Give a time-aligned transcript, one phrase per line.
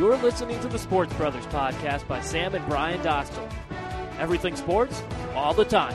[0.00, 3.46] You're listening to the Sports Brothers podcast by Sam and Brian Dostal.
[4.18, 5.02] Everything sports,
[5.34, 5.94] all the time.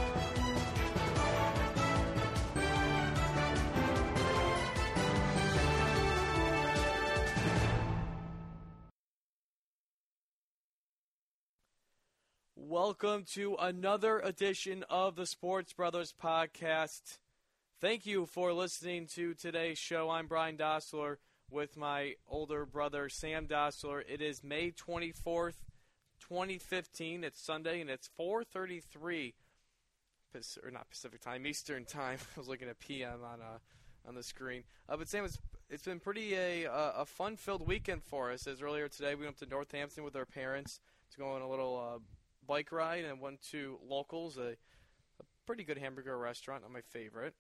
[12.56, 17.18] Welcome to another edition of the Sports Brothers podcast.
[17.82, 20.12] Thank you for listening to today's show.
[20.12, 21.18] I'm Brian Dostler
[21.52, 24.02] with my older brother Sam Dostler.
[24.08, 25.56] It is May 24th,
[26.20, 27.24] 2015.
[27.24, 29.34] It's Sunday and it's 4:33
[30.64, 32.18] or not Pacific time, Eastern time.
[32.36, 33.60] I was looking at PM on uh,
[34.08, 34.64] on the screen.
[34.90, 35.38] Uh, but Sam, it's
[35.70, 38.48] it's been pretty a a fun-filled weekend for us.
[38.48, 40.80] As earlier today, we went to Northampton with our parents
[41.12, 42.00] to go on a little uh,
[42.48, 44.58] bike ride and went to Locals, a,
[45.20, 47.34] a pretty good hamburger restaurant, not my favorite.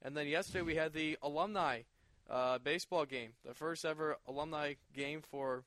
[0.00, 1.82] And then yesterday we had the alumni
[2.30, 5.64] uh, baseball game, the first ever alumni game for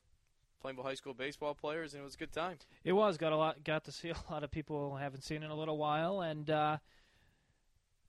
[0.60, 2.58] Plainville High School baseball players, and it was a good time.
[2.84, 5.42] It was got a lot, got to see a lot of people I haven't seen
[5.42, 6.78] in a little while, and uh,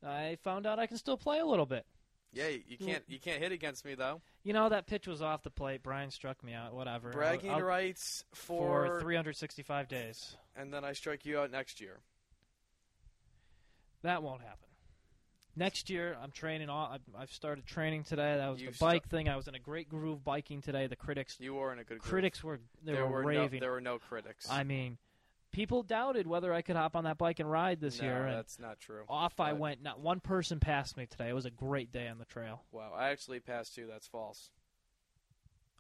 [0.06, 1.86] I found out I can still play a little bit.
[2.34, 4.22] Yeah, you can't you can't hit against me though.
[4.44, 5.82] You know that pitch was off the plate.
[5.82, 6.74] Brian struck me out.
[6.74, 7.10] Whatever.
[7.10, 11.80] Bragging I'll, I'll, rights for, for 365 days, and then I strike you out next
[11.80, 12.00] year.
[14.04, 14.67] That won't happen.
[15.58, 16.70] Next year, I'm training.
[16.70, 18.38] All I've started training today.
[18.38, 19.28] That was you the bike thing.
[19.28, 20.86] I was in a great groove biking today.
[20.86, 21.38] The critics.
[21.40, 21.98] You were in a good.
[21.98, 22.60] Critics groove.
[22.60, 23.60] were they there were, were raving.
[23.60, 24.48] No, there were no critics.
[24.52, 25.00] I mean,
[25.52, 28.32] people doubted whether I could hop on that bike and ride this no, year.
[28.32, 29.04] that's not true.
[29.10, 29.82] Off I went.
[29.82, 31.30] Not one person passed me today.
[31.30, 32.62] It was a great day on the trail.
[32.72, 33.88] Wow, I actually passed you.
[33.88, 34.52] That's false.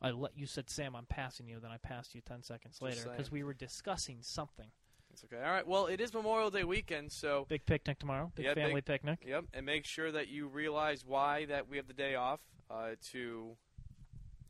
[0.01, 1.59] I let you said Sam, I'm passing you.
[1.59, 4.71] Then I passed you ten seconds Just later because we were discussing something.
[5.17, 5.43] It's okay.
[5.43, 5.65] All right.
[5.65, 8.31] Well, it is Memorial Day weekend, so big picnic tomorrow.
[8.35, 9.23] Big family big, picnic.
[9.25, 9.45] Yep.
[9.51, 13.57] And make sure that you realize why that we have the day off uh, to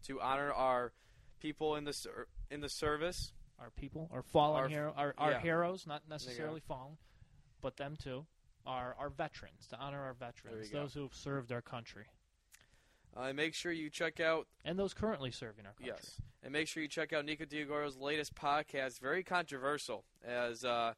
[0.08, 0.92] to honor our
[1.40, 3.32] people in the ser- in the service.
[3.62, 5.40] Our people, our fallen our, hero, our, our yeah.
[5.40, 6.98] heroes, not necessarily fallen,
[7.62, 8.26] but them too.
[8.66, 11.00] Our our veterans to honor our veterans, those go.
[11.00, 12.08] who have served our country.
[13.18, 15.94] Uh, make sure you check out and those currently serving our country.
[15.98, 19.00] Yes, and make sure you check out Nico Diagoro's latest podcast.
[19.00, 20.94] Very controversial, as uh,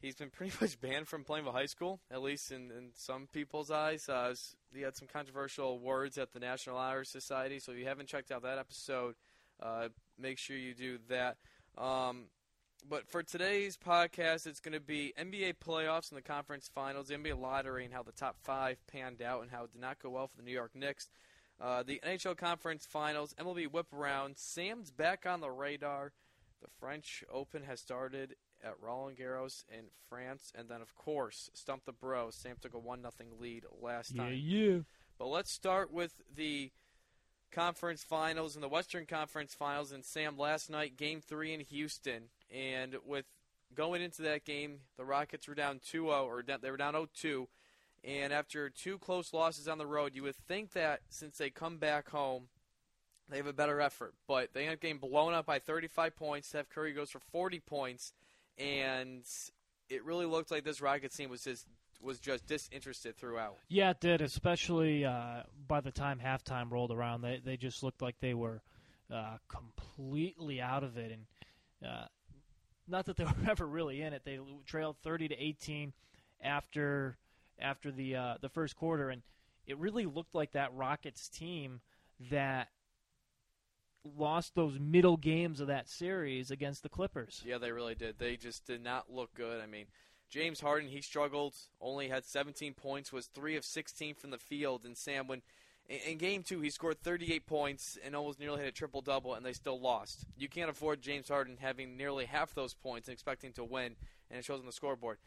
[0.00, 3.70] he's been pretty much banned from Plainville High School, at least in, in some people's
[3.70, 4.08] eyes.
[4.08, 4.34] Uh,
[4.74, 7.58] he had some controversial words at the National Honor Society.
[7.58, 9.14] So if you haven't checked out that episode,
[9.62, 11.36] uh, make sure you do that.
[11.76, 12.26] Um,
[12.88, 17.14] but for today's podcast, it's going to be NBA playoffs and the conference finals, the
[17.14, 20.10] NBA lottery, and how the top five panned out and how it did not go
[20.10, 21.08] well for the New York Knicks.
[21.60, 24.36] Uh, the NHL conference finals, MLB whip around.
[24.36, 26.12] Sam's back on the radar.
[26.62, 31.84] The French Open has started at Roland Garros in France, and then of course, Stump
[31.84, 32.30] the Bro.
[32.30, 34.40] Sam took a one nothing lead last yeah, time.
[34.40, 34.78] Yeah.
[35.18, 36.70] But let's start with the
[37.50, 39.92] conference finals and the Western Conference finals.
[39.92, 42.24] And Sam, last night, Game Three in Houston.
[42.54, 43.26] And with
[43.74, 47.46] going into that game, the Rockets were down 2-0 or they were down 0-2.
[48.04, 51.78] And after two close losses on the road, you would think that since they come
[51.78, 52.44] back home,
[53.28, 54.14] they have a better effort.
[54.26, 56.48] But they end up getting blown up by 35 points.
[56.48, 58.12] Steph Curry goes for 40 points,
[58.56, 59.24] and
[59.88, 61.66] it really looked like this Rockets team was just
[62.00, 63.56] was just disinterested throughout.
[63.68, 64.20] Yeah, it did.
[64.20, 68.62] Especially uh, by the time halftime rolled around, they they just looked like they were
[69.12, 71.12] uh, completely out of it.
[71.12, 72.06] And uh,
[72.88, 74.22] not that they were ever really in it.
[74.24, 75.92] They trailed 30 to 18
[76.42, 77.16] after
[77.60, 79.22] after the uh, the first quarter, and
[79.66, 81.80] it really looked like that Rockets team
[82.30, 82.68] that
[84.16, 87.42] lost those middle games of that series against the Clippers.
[87.44, 88.18] Yeah, they really did.
[88.18, 89.60] They just did not look good.
[89.60, 89.86] I mean,
[90.30, 94.84] James Harden, he struggled, only had 17 points, was 3 of 16 from the field,
[94.84, 95.42] and Sam when
[95.88, 99.44] in game two, he scored 38 points and almost nearly hit a triple double, and
[99.44, 100.26] they still lost.
[100.36, 103.96] You can't afford James Harden having nearly half those points and expecting to win,
[104.30, 105.18] and it shows on the scoreboard.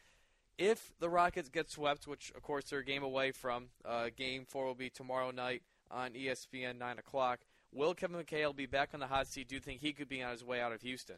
[0.58, 4.46] If the Rockets get swept, which of course they're a game away from, uh, game
[4.46, 7.40] four will be tomorrow night on ESPN, 9 o'clock.
[7.74, 9.48] Will Kevin McHale be back on the hot seat?
[9.48, 11.18] Do you think he could be on his way out of Houston?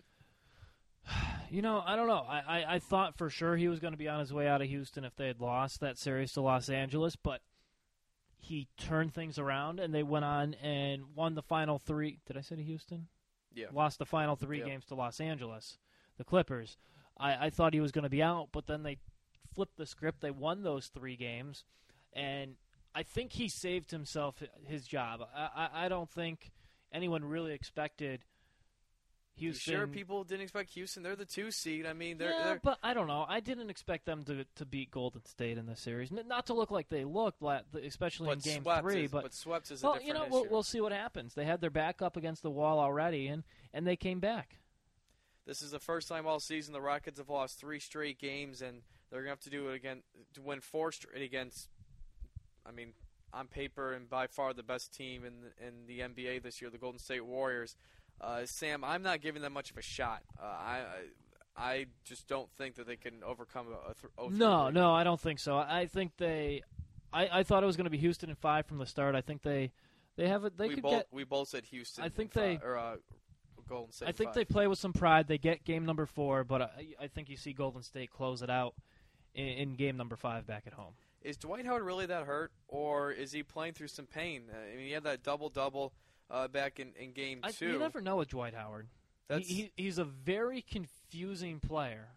[1.51, 2.25] You know, I don't know.
[2.27, 4.63] I, I, I thought for sure he was going to be on his way out
[4.63, 7.41] of Houston if they had lost that series to Los Angeles, but
[8.43, 12.19] he turned things around and they went on and won the final three.
[12.25, 13.07] Did I say to Houston?
[13.53, 13.67] Yeah.
[13.71, 14.67] Lost the final three yep.
[14.67, 15.77] games to Los Angeles,
[16.17, 16.77] the Clippers.
[17.17, 18.97] I, I thought he was going to be out, but then they
[19.53, 20.21] flipped the script.
[20.21, 21.63] They won those three games,
[22.11, 22.55] and
[22.93, 25.21] I think he saved himself his job.
[25.35, 26.51] I, I, I don't think
[26.91, 28.25] anyone really expected
[29.35, 29.73] You Houston.
[29.73, 31.01] sure people didn't expect Houston?
[31.01, 31.87] They're the two seed.
[31.87, 33.25] I mean, they're, yeah, they're but I don't know.
[33.27, 36.11] I didn't expect them to to beat Golden State in this series.
[36.11, 37.41] Not to look like they looked,
[37.83, 39.05] especially but in Game Three.
[39.05, 41.33] is, but swept is a well, different you know, we'll, we'll see what happens.
[41.33, 43.43] They had their back up against the wall already, and
[43.73, 44.59] and they came back.
[45.45, 48.81] This is the first time all season the Rockets have lost three straight games, and
[49.09, 50.03] they're gonna have to do it again
[50.35, 51.69] to win four straight against.
[52.65, 52.93] I mean,
[53.33, 56.69] on paper and by far the best team in the, in the NBA this year,
[56.69, 57.75] the Golden State Warriors.
[58.21, 60.21] Uh, Sam, I'm not giving them much of a shot.
[60.41, 60.81] Uh, I,
[61.57, 65.19] I just don't think that they can overcome a, th- 0-3 No, no, I don't
[65.19, 65.57] think so.
[65.57, 66.63] I think they.
[67.11, 69.13] I, I thought it was going to be Houston in five from the start.
[69.13, 69.71] I think they
[70.15, 70.57] they have it.
[70.57, 71.07] They we could both get.
[71.11, 72.03] we both said Houston.
[72.03, 72.95] I think they- fi- or uh,
[73.67, 74.09] Golden State.
[74.09, 74.35] I think five.
[74.35, 75.27] they play with some pride.
[75.27, 78.49] They get game number four, but I, I think you see Golden State close it
[78.49, 78.73] out
[79.35, 80.93] in, in game number five back at home.
[81.21, 84.43] Is Dwight Howard really that hurt, or is he playing through some pain?
[84.53, 85.93] Uh, I mean, he had that double double
[86.29, 87.73] uh, back in, in game I, two.
[87.73, 88.87] you never know with Dwight Howard.
[89.27, 92.09] That's he, he's a very confusing player.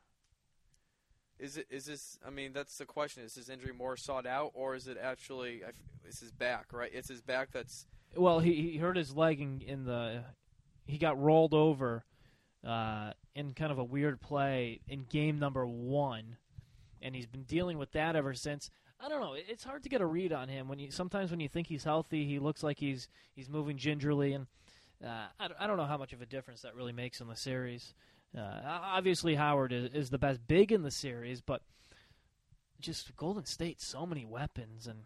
[1.39, 2.19] is it is this?
[2.27, 3.23] I mean, that's the question.
[3.23, 5.63] Is his injury more sought out, or is it actually?
[6.05, 6.91] It's his back, right?
[6.93, 7.87] It's his back that's.
[8.17, 10.25] Well, he, he hurt his leg in, in the.
[10.87, 12.05] He got rolled over
[12.67, 16.37] uh, in kind of a weird play in game number one,
[17.03, 18.71] and he's been dealing with that ever since.
[19.01, 19.35] I don't know.
[19.37, 21.85] It's hard to get a read on him when you sometimes when you think he's
[21.85, 24.47] healthy, he looks like he's he's moving gingerly, and
[25.05, 27.37] uh, I, I don't know how much of a difference that really makes in the
[27.37, 27.95] series.
[28.37, 31.63] Uh, obviously, Howard is, is the best big in the series, but
[32.81, 35.01] just Golden State, so many weapons, and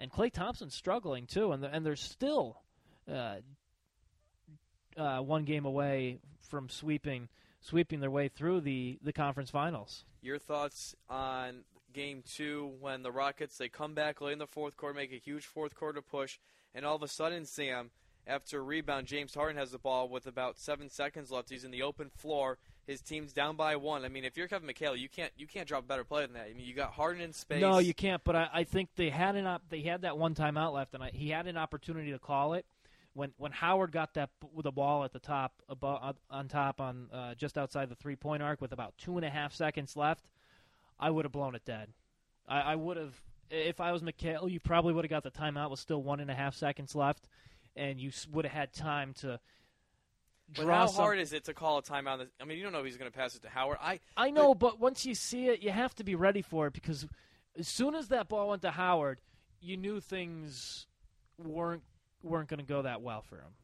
[0.00, 2.62] and Klay Thompson's struggling too, and they're, and they're still
[3.10, 3.36] uh,
[4.96, 7.28] uh, one game away from sweeping
[7.60, 10.04] sweeping their way through the, the conference finals.
[10.22, 11.64] Your thoughts on
[11.96, 15.16] game two when the Rockets they come back late in the fourth quarter, make a
[15.16, 16.38] huge fourth quarter push,
[16.74, 17.90] and all of a sudden, Sam,
[18.26, 21.48] after a rebound, James Harden has the ball with about seven seconds left.
[21.48, 22.58] He's in the open floor.
[22.86, 24.04] His team's down by one.
[24.04, 26.34] I mean, if you're Kevin McHale, you can't you can't drop a better play than
[26.34, 26.48] that.
[26.50, 27.62] I mean, you got Harden in space.
[27.62, 28.22] No, you can't.
[28.22, 31.02] But I, I think they had an op- they had that one timeout left, and
[31.02, 32.66] I, he had an opportunity to call it
[33.14, 37.08] when when Howard got that with the ball at the top above, on top on
[37.10, 40.26] uh, just outside the three point arc with about two and a half seconds left.
[40.98, 41.88] I would have blown it dead.
[42.48, 43.14] I, I would have
[43.50, 44.50] if I was McHale.
[44.50, 47.28] You probably would have got the timeout with still one and a half seconds left,
[47.74, 49.40] and you would have had time to.
[50.54, 52.26] But how some- hard is it to call a timeout?
[52.40, 53.78] I mean, you don't know if he's going to pass it to Howard.
[53.80, 56.72] I I know, but once you see it, you have to be ready for it
[56.72, 57.06] because
[57.58, 59.20] as soon as that ball went to Howard,
[59.60, 60.86] you knew things
[61.38, 61.82] weren't
[62.22, 63.54] weren't going to go that well for him.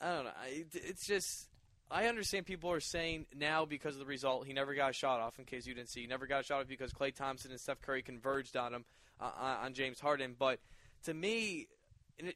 [0.00, 0.30] I don't know.
[0.46, 1.49] It's just
[1.90, 5.20] I understand people are saying now because of the result he never got a shot
[5.20, 5.38] off.
[5.38, 7.58] In case you didn't see, he never got a shot off because Klay Thompson and
[7.60, 8.84] Steph Curry converged on him
[9.20, 10.36] uh, on on James Harden.
[10.38, 10.60] But
[11.04, 11.66] to me,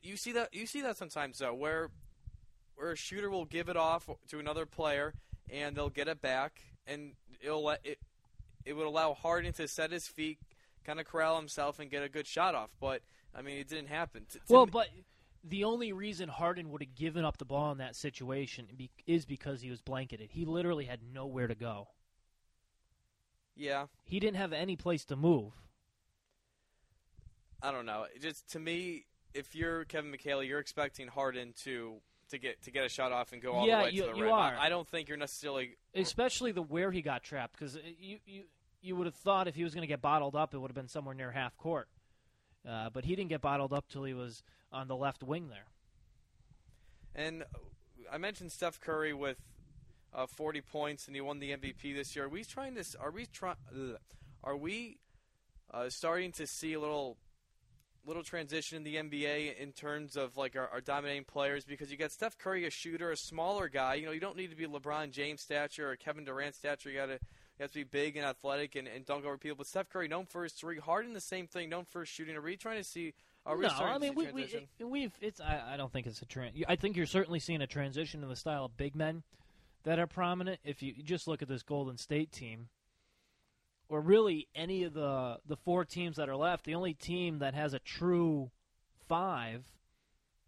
[0.03, 1.91] you see that you see that sometimes though, where
[2.75, 5.15] where a shooter will give it off to another player
[5.51, 7.99] and they'll get it back, and it'll let it
[8.65, 10.39] it would allow Harden to set his feet,
[10.85, 12.71] kind of corral himself, and get a good shot off.
[12.81, 13.03] But
[13.35, 14.25] I mean, it didn't happen.
[14.33, 14.89] To- to Well, me- but
[15.47, 18.67] the only reason Harden would have given up the ball in that situation
[19.07, 20.31] is because he was blanketed.
[20.33, 21.89] He literally had nowhere to go.
[23.55, 25.53] yeah, He didn't have any place to move.
[27.63, 28.07] I don't know.
[28.15, 31.97] It just to me, if you're Kevin McHale, you're expecting Harden to
[32.31, 34.11] to get to get a shot off and go all Yeah, the way you- to
[34.13, 34.33] the you rim.
[34.33, 34.55] are.
[34.57, 35.77] I, I don't think you're necessarily.
[35.95, 38.45] especially the where he got trapped because uh, you you
[38.83, 40.75] you would have thought if he was going to get bottled up, it would have
[40.75, 41.89] been somewhere near half court.
[42.69, 45.67] Uh, but he didn't get bottled up till he was on the left wing there.
[47.15, 47.45] And
[48.11, 49.39] I mentioned Steph Curry with
[50.15, 52.27] uh, 40 points, and he won the MVP this year.
[52.27, 52.85] Are we trying to?
[53.01, 53.57] Are we trying?
[54.43, 54.99] Are we
[55.73, 57.17] uh, starting to see a little?
[58.07, 61.97] Little transition in the NBA in terms of like our, our dominating players because you
[61.97, 63.95] got Steph Curry, a shooter, a smaller guy.
[63.95, 66.91] You know, you don't need to be LeBron James stature or Kevin Durant stature.
[66.91, 67.19] You got to
[67.59, 69.57] you have to be big and athletic and, and dunk over people.
[69.59, 72.37] But Steph Curry, known for his three, Harden, the same thing, known for his shooting.
[72.37, 73.15] Are we trying to see?
[73.47, 76.27] Are we no, I mean we, we we've it's I, I don't think it's a
[76.27, 76.55] trend.
[76.67, 79.23] I think you're certainly seeing a transition in the style of big men
[79.85, 80.61] that are prominent.
[80.65, 82.69] If you just look at this Golden State team,
[83.89, 87.55] or really any of the the four teams that are left, the only team that
[87.55, 88.51] has a true
[89.09, 89.65] five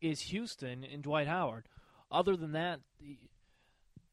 [0.01, 1.69] is Houston and Dwight Howard.
[2.11, 2.81] Other than that,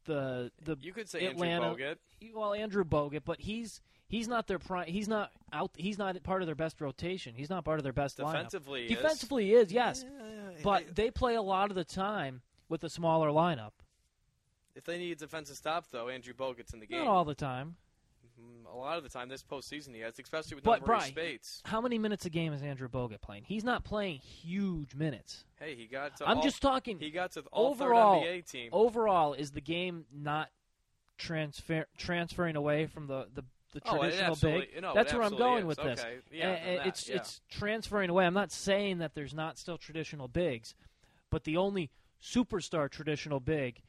[0.05, 2.33] the the, the you could say Atlanta- Andrew Bogut.
[2.35, 4.87] well Andrew Bogut, but he's he's not their prime.
[4.87, 5.71] He's not out.
[5.75, 7.33] He's not part of their best rotation.
[7.35, 8.31] He's not part of their best lineup.
[8.33, 8.97] Defensively, he is.
[8.99, 10.91] Defensively, he is yes, Yeah, yeah, but yeah.
[10.95, 13.71] they play a lot of the time with a smaller lineup.
[14.75, 16.99] if they need defensive stop, though, Andrew Bogut's in the game.
[16.99, 17.75] Not all the time.
[18.43, 20.87] Mm, A lot of the time, this postseason, he has, especially with But, no Marreese
[20.87, 21.61] Brian, Speights.
[21.65, 23.43] How many minutes a game is Andrew Bogut playing?
[23.45, 25.45] He's not playing huge minutes.
[25.59, 28.23] Hey, he got to I'm all, just talking he got to overall.
[28.23, 28.69] NBA team.
[28.71, 30.49] Overall, is the game not
[31.17, 34.81] transfer transferring away from the the, the Oh, traditional absolutely- big?
[34.81, 35.65] no, That's where I'm going is.
[35.65, 35.99] with this.
[35.99, 37.15] Okay, yeah, and that, it's yeah.
[37.17, 38.25] it's transferring away.
[38.25, 40.75] I'm not saying that there's not still traditional bigs,
[41.29, 41.89] but the only
[42.21, 43.81] superstar traditional big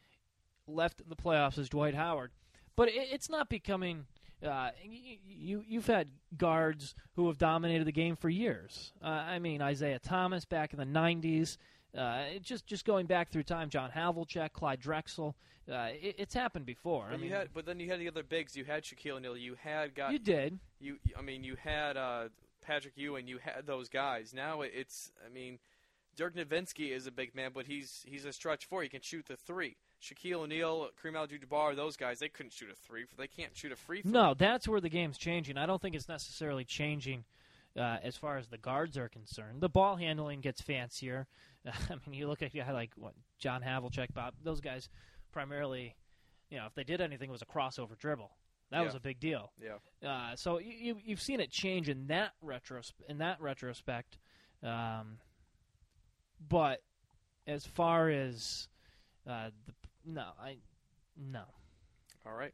[0.66, 2.30] left in the playoffs is Dwight Howard.
[2.76, 4.06] But it, it's not becoming.
[4.44, 8.92] Uh, you, you you've had guards who have dominated the game for years.
[9.02, 11.56] Uh, I mean Isiah Thomas back in the '90s.
[11.96, 15.34] Uh, just just going back through time, John Havlicek, Clyde Drexler.
[15.70, 17.06] Uh, it, it's happened before.
[17.08, 18.56] But I mean, had, but then you had the other bigs.
[18.56, 19.36] You had Shaquille O'Neal.
[19.36, 20.58] You had got you did.
[20.80, 20.98] you.
[21.18, 22.24] I mean, you had uh,
[22.60, 23.26] Patrick Ewing.
[23.26, 24.34] You had those guys.
[24.34, 25.10] Now it's.
[25.24, 25.58] I mean,
[26.16, 28.82] Dirk Nowitzki is a big man, but he's he's a stretch four.
[28.82, 29.76] He can shoot the three.
[30.04, 33.04] Shaquille O'Neal, Kareem Abdul-Jabbar, those guys, they couldn't shoot a three.
[33.16, 34.10] They can't shoot a free throw.
[34.10, 35.56] No, that's where the game's changing.
[35.56, 37.24] I don't think it's necessarily changing
[37.78, 39.60] uh, as far as the guards are concerned.
[39.60, 41.26] The ball handling gets fancier.
[41.66, 44.34] I mean, you look at a guy like what, John Havlicek, Bob.
[44.42, 44.88] Those guys
[45.32, 45.94] primarily,
[46.50, 48.30] you know, if they did anything, it was a crossover dribble.
[48.70, 49.52] That was a big deal.
[49.62, 50.08] Yeah.
[50.08, 54.18] Uh, so you, you you've seen it change in that retros in that retrospect.
[54.64, 55.18] Um,
[56.48, 56.82] but
[57.46, 58.66] as far as
[59.28, 59.72] uh, the
[60.04, 60.56] no, I
[61.16, 61.44] no,
[62.26, 62.52] All right.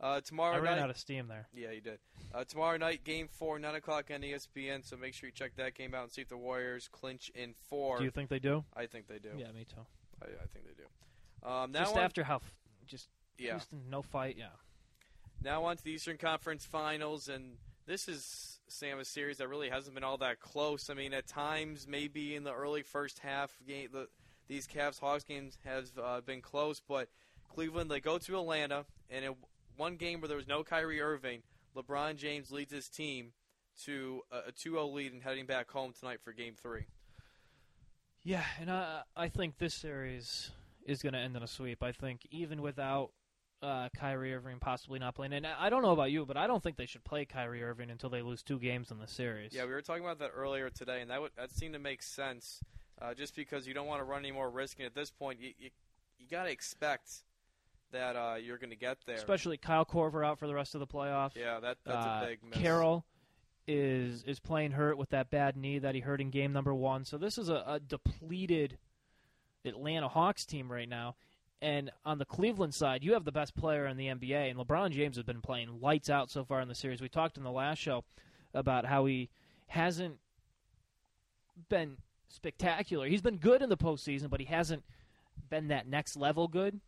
[0.00, 0.82] Uh, tomorrow I ran night.
[0.84, 1.46] out of steam there.
[1.52, 1.98] Yeah, you did.
[2.34, 4.82] Uh, tomorrow night, game four, nine o'clock on ESPN.
[4.82, 7.52] So make sure you check that game out and see if the Warriors clinch in
[7.68, 7.98] four.
[7.98, 8.64] Do you think they do?
[8.74, 9.28] I think they do.
[9.36, 9.82] Yeah, me too.
[10.22, 11.48] I, I think they do.
[11.48, 12.54] Um, now just on, after how f-
[12.86, 13.52] just yeah.
[13.52, 14.46] Houston no fight, yeah.
[15.42, 19.68] Now on to the Eastern Conference Finals, and this is Sam a series that really
[19.68, 20.88] hasn't been all that close.
[20.90, 24.08] I mean, at times, maybe in the early first half, game the,
[24.50, 27.08] these Cavs Hawks games have uh, been close, but
[27.48, 29.34] Cleveland they go to Atlanta, and in
[29.76, 31.42] one game where there was no Kyrie Irving,
[31.76, 33.32] LeBron James leads his team
[33.84, 36.86] to a, a 2-0 lead and heading back home tonight for Game Three.
[38.24, 40.50] Yeah, and I I think this series
[40.84, 41.80] is going to end in a sweep.
[41.80, 43.12] I think even without
[43.62, 46.60] uh, Kyrie Irving possibly not playing, and I don't know about you, but I don't
[46.60, 49.54] think they should play Kyrie Irving until they lose two games in the series.
[49.54, 52.02] Yeah, we were talking about that earlier today, and that would, that seemed to make
[52.02, 52.60] sense.
[53.00, 55.40] Uh, just because you don't want to run any more risk, and at this point,
[55.40, 55.70] you you,
[56.18, 57.10] you got to expect
[57.92, 59.16] that uh, you're going to get there.
[59.16, 61.34] especially Kyle Korver out for the rest of the playoffs.
[61.34, 62.58] yeah, that that's Uh, a big miss.
[62.58, 63.04] Carroll
[63.66, 67.04] is is playing hurt with that bad knee that he hurt in game number one.
[67.04, 68.78] So this is a, a depleted
[69.64, 71.16] Atlanta Hawks team right now.
[71.62, 74.92] And on the Cleveland side, you have the best player in the NBA, and LeBron
[74.92, 77.02] James has been playing lights out so far in the series.
[77.02, 78.02] We talked in the last show
[78.54, 79.28] about how he
[79.66, 80.16] hasn't
[81.68, 81.98] been
[82.30, 83.06] spectacular.
[83.06, 84.84] He's been good in the postseason, but he hasn't
[85.48, 86.80] been that next level good.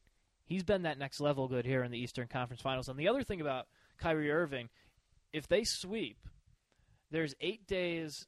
[0.44, 2.88] He's been that next level good here in the Eastern Conference Finals.
[2.88, 3.66] And the other thing about
[3.98, 4.68] Kyrie Irving,
[5.32, 6.18] if they sweep,
[7.10, 8.26] there's eight days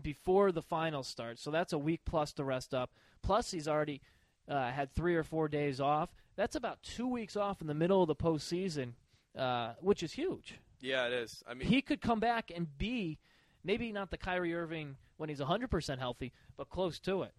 [0.00, 2.90] before the finals start, so that's a week plus to rest up.
[3.22, 4.00] Plus, he's already
[4.48, 6.14] uh, had three or four days off.
[6.36, 8.92] That's about two weeks off in the middle of the postseason,
[9.36, 10.54] uh, which is huge.
[10.80, 11.42] Yeah, it is.
[11.46, 13.18] I mean, He could come back and be
[13.64, 17.32] maybe not the Kyrie Irving when he's 100% healthy, but close to it.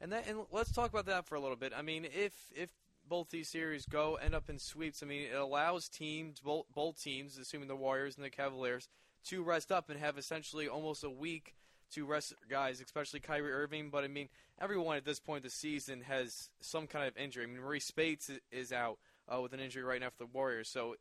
[0.00, 1.72] and that and let's talk about that for a little bit.
[1.76, 2.70] I mean, if if
[3.08, 7.00] both these series go end up in sweeps, I mean, it allows teams both both
[7.02, 8.88] teams, assuming the Warriors and the Cavaliers,
[9.26, 11.54] to rest up and have essentially almost a week
[11.92, 13.90] to rest guys, especially Kyrie Irving.
[13.90, 14.28] But I mean,
[14.60, 17.44] everyone at this point of the season has some kind of injury.
[17.44, 18.98] I mean, Marreese Speights is out
[19.32, 20.96] uh, with an injury right now for the Warriors, so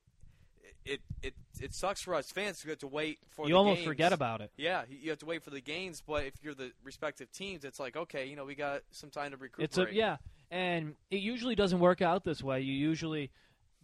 [0.85, 3.47] it it it sucks for us fans to have to wait for.
[3.47, 3.87] You almost games.
[3.87, 4.51] forget about it.
[4.57, 7.79] Yeah, you have to wait for the games, but if you're the respective teams, it's
[7.79, 9.65] like okay, you know, we got some time to recuperate.
[9.65, 10.17] It's a yeah,
[10.51, 12.61] and it usually doesn't work out this way.
[12.61, 13.31] You usually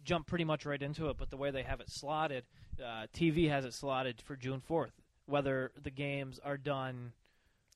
[0.04, 2.44] jump pretty much right into it, but the way they have it slotted,
[2.80, 4.92] uh, TV has it slotted for June fourth.
[5.26, 7.12] Whether the games are done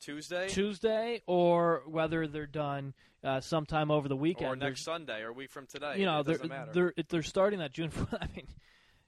[0.00, 2.92] Tuesday Tuesday or whether they're done
[3.24, 5.98] uh, sometime over the weekend, or There's- next Sunday or a week from today.
[5.98, 6.72] you know, it they're matter.
[6.72, 7.90] they're they're starting that June.
[7.90, 8.14] 4th.
[8.20, 8.46] I mean,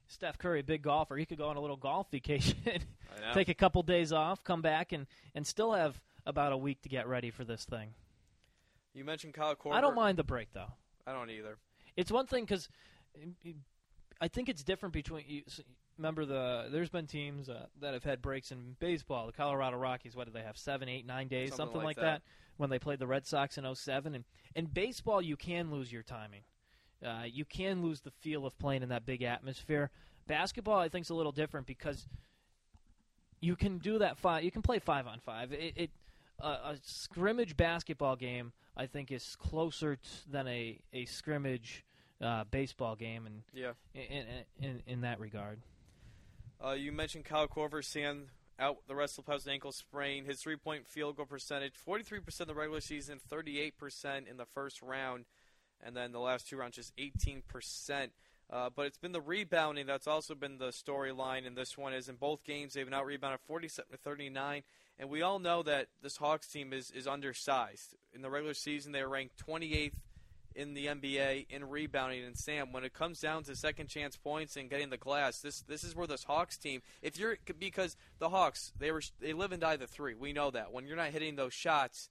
[0.08, 2.56] Steph Curry, big golfer, he could go on a little golf vacation,
[3.34, 6.88] take a couple days off, come back, and and still have about a week to
[6.88, 7.90] get ready for this thing.
[8.94, 9.74] you mentioned Kyle Korver.
[9.74, 10.72] I don't mind the break though.
[11.06, 11.58] I don't either.
[11.96, 12.68] It's one thing because
[14.20, 15.24] I think it's different between.
[15.26, 15.42] You,
[15.98, 19.26] remember the there's been teams uh, that have had breaks in baseball.
[19.26, 20.56] The Colorado Rockies, what did they have?
[20.56, 22.22] Seven, eight, nine days, Something something, like like that.
[22.56, 24.14] When they played the Red Sox in 07.
[24.16, 24.24] and
[24.56, 26.40] in baseball, you can lose your timing.
[27.04, 29.90] Uh, you can lose the feel of playing in that big atmosphere.
[30.26, 32.06] Basketball, I think, is a little different because
[33.40, 34.44] you can do that five.
[34.44, 35.52] You can play five on five.
[35.52, 35.90] It, it
[36.40, 41.84] a a scrimmage basketball game, I think, is closer t- than a a scrimmage
[42.20, 43.72] uh, baseball game, and Yeah.
[43.94, 45.60] in, in in in that regard.
[46.64, 48.26] Uh, you mentioned Kyle Korver, Sam
[48.58, 50.24] out the rest of the playoffs ankle sprain.
[50.24, 55.26] His three-point field goal percentage, 43% in the regular season, 38% in the first round,
[55.82, 58.08] and then the last two rounds just 18%.
[58.50, 61.92] Uh, but it's been the rebounding that's also been the storyline in this one.
[61.92, 64.62] Is in both games they've out rebounded 47 to 39,
[64.98, 67.94] and we all know that this Hawks team is is undersized.
[68.14, 69.92] In the regular season, they were ranked 28th
[70.58, 72.24] in the NBA in rebounding.
[72.24, 75.60] And Sam, when it comes down to second chance points and getting the glass, this
[75.62, 76.82] this is where this Hawks team.
[77.00, 80.14] If you're because the Hawks they were they live and die the three.
[80.14, 82.08] We know that when you're not hitting those shots,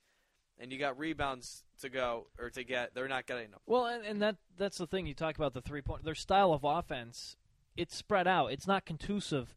[0.59, 3.59] and you got rebounds to go or to get, they're not getting them.
[3.65, 6.03] Well, and, and that that's the thing you talk about the three point.
[6.03, 7.35] Their style of offense,
[7.75, 8.51] it's spread out.
[8.51, 9.53] It's not conducive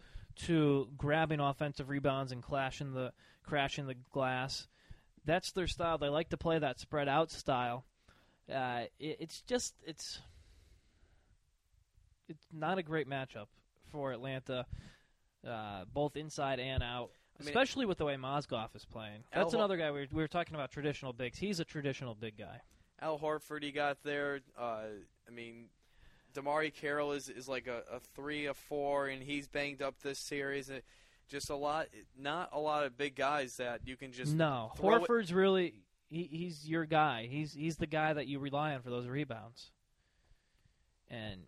[0.46, 3.12] to grabbing offensive rebounds and clashing the
[3.44, 4.68] crashing the glass.
[5.24, 5.98] That's their style.
[5.98, 7.84] They like to play that spread out style.
[8.52, 10.20] Uh, it, it's just it's
[12.28, 13.46] it's not a great matchup
[13.90, 14.66] for Atlanta,
[15.46, 17.10] uh, both inside and out.
[17.40, 19.24] I mean, Especially with the way Mozgov is playing.
[19.32, 21.38] That's Hor- another guy we were, we were talking about traditional bigs.
[21.38, 22.60] He's a traditional big guy.
[23.00, 24.40] Al Horford, he got there.
[24.58, 24.82] Uh,
[25.26, 25.68] I mean,
[26.34, 30.18] DeMarre Carroll is is like a, a three, a four, and he's banged up this
[30.18, 30.68] series.
[30.68, 30.82] And
[31.28, 31.86] just a lot,
[32.18, 35.74] not a lot of big guys that you can just no, throw it- Horford's really
[36.10, 37.26] he, he's your guy.
[37.30, 39.70] He's he's the guy that you rely on for those rebounds.
[41.08, 41.42] And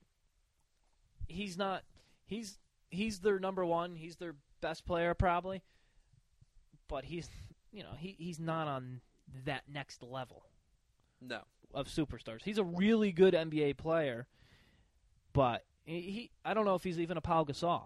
[1.28, 1.82] he's not
[2.24, 2.58] he's
[2.88, 3.96] he's their number one.
[3.96, 5.62] He's their best player probably.
[6.92, 7.30] But he's
[7.72, 9.00] you know he he's not on
[9.46, 10.44] that next level
[11.22, 11.40] no.
[11.72, 12.42] of superstars.
[12.44, 14.26] He's a really good NBA player,
[15.32, 17.84] but he, he I don't know if he's even a Pau Gasol.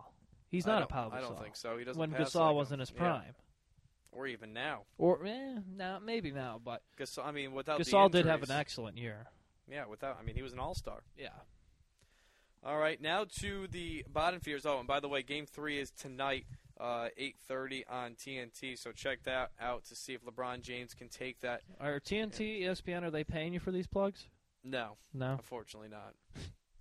[0.48, 1.12] He's not a don't- Gasol.
[1.12, 1.78] I don't think so.
[1.78, 2.74] He doesn't when pass Gasol like was him.
[2.74, 2.98] in his Yeah.
[2.98, 3.34] prime,
[4.10, 4.82] or even now.
[4.98, 8.98] or eh, now maybe now, but Gasol, I mean, without Gasol did have an excellent
[8.98, 9.28] year.
[9.70, 10.18] Yeah, without.
[10.20, 11.04] I mean, he was an All Star.
[11.16, 11.28] Yeah.
[12.64, 14.66] All right, now to the bottom feeders.
[14.66, 16.46] Oh, and by the way, Game Three is tonight,
[16.80, 18.78] uh, eight thirty on TNT.
[18.78, 21.62] So check that out to see if LeBron James can take that.
[21.80, 24.26] Are TNT, ESPN, are they paying you for these plugs?
[24.64, 25.32] No, No.
[25.32, 26.14] unfortunately not.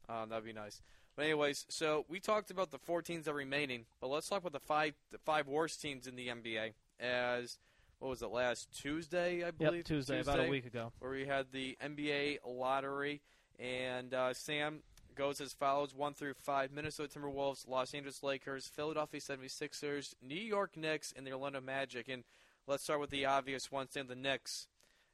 [0.09, 0.81] um, that'd be nice.
[1.15, 4.39] But anyways, so we talked about the four teams that are remaining, but let's talk
[4.41, 6.73] about the five the five worst teams in the NBA.
[6.99, 7.57] As
[7.99, 9.43] what was it last Tuesday?
[9.45, 10.91] I believe Yep, Tuesday, about a week ago.
[10.99, 13.21] where we had the NBA lottery,
[13.59, 14.79] and uh, Sam
[15.15, 20.77] goes as follows: one through five: Minnesota Timberwolves, Los Angeles Lakers, Philadelphia 76ers, New York
[20.77, 22.07] Knicks, and the Orlando Magic.
[22.07, 22.23] And
[22.67, 24.67] let's start with the obvious one: Sam, the Knicks.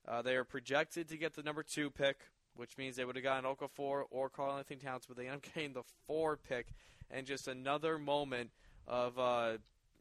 [0.08, 2.22] Uh, they are projected to get the number two pick,
[2.56, 5.74] which means they would have gotten Okafor or Karl-Anthony Towns, but they end up getting
[5.74, 6.74] the four pick,
[7.10, 8.50] and just another moment
[8.88, 9.58] of uh,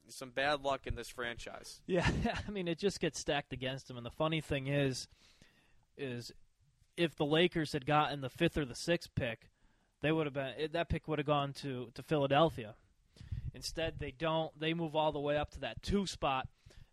[0.08, 1.80] some bad luck in this franchise.
[1.86, 2.08] Yeah,
[2.48, 3.96] I mean it just gets stacked against them.
[3.96, 5.08] And the funny thing is,
[5.96, 6.32] is
[6.96, 9.50] if the Lakers had gotten the fifth or the sixth pick,
[10.02, 12.74] they would have been it- that pick would have gone to to Philadelphia.
[13.54, 14.58] Instead, they don't.
[14.58, 16.48] They move all the way up to that two spot,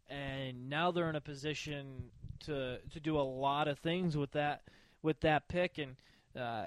[0.09, 2.11] and now they're in a position
[2.45, 4.63] to to do a lot of things with that
[5.01, 5.77] with that pick.
[5.77, 5.95] And
[6.35, 6.65] uh,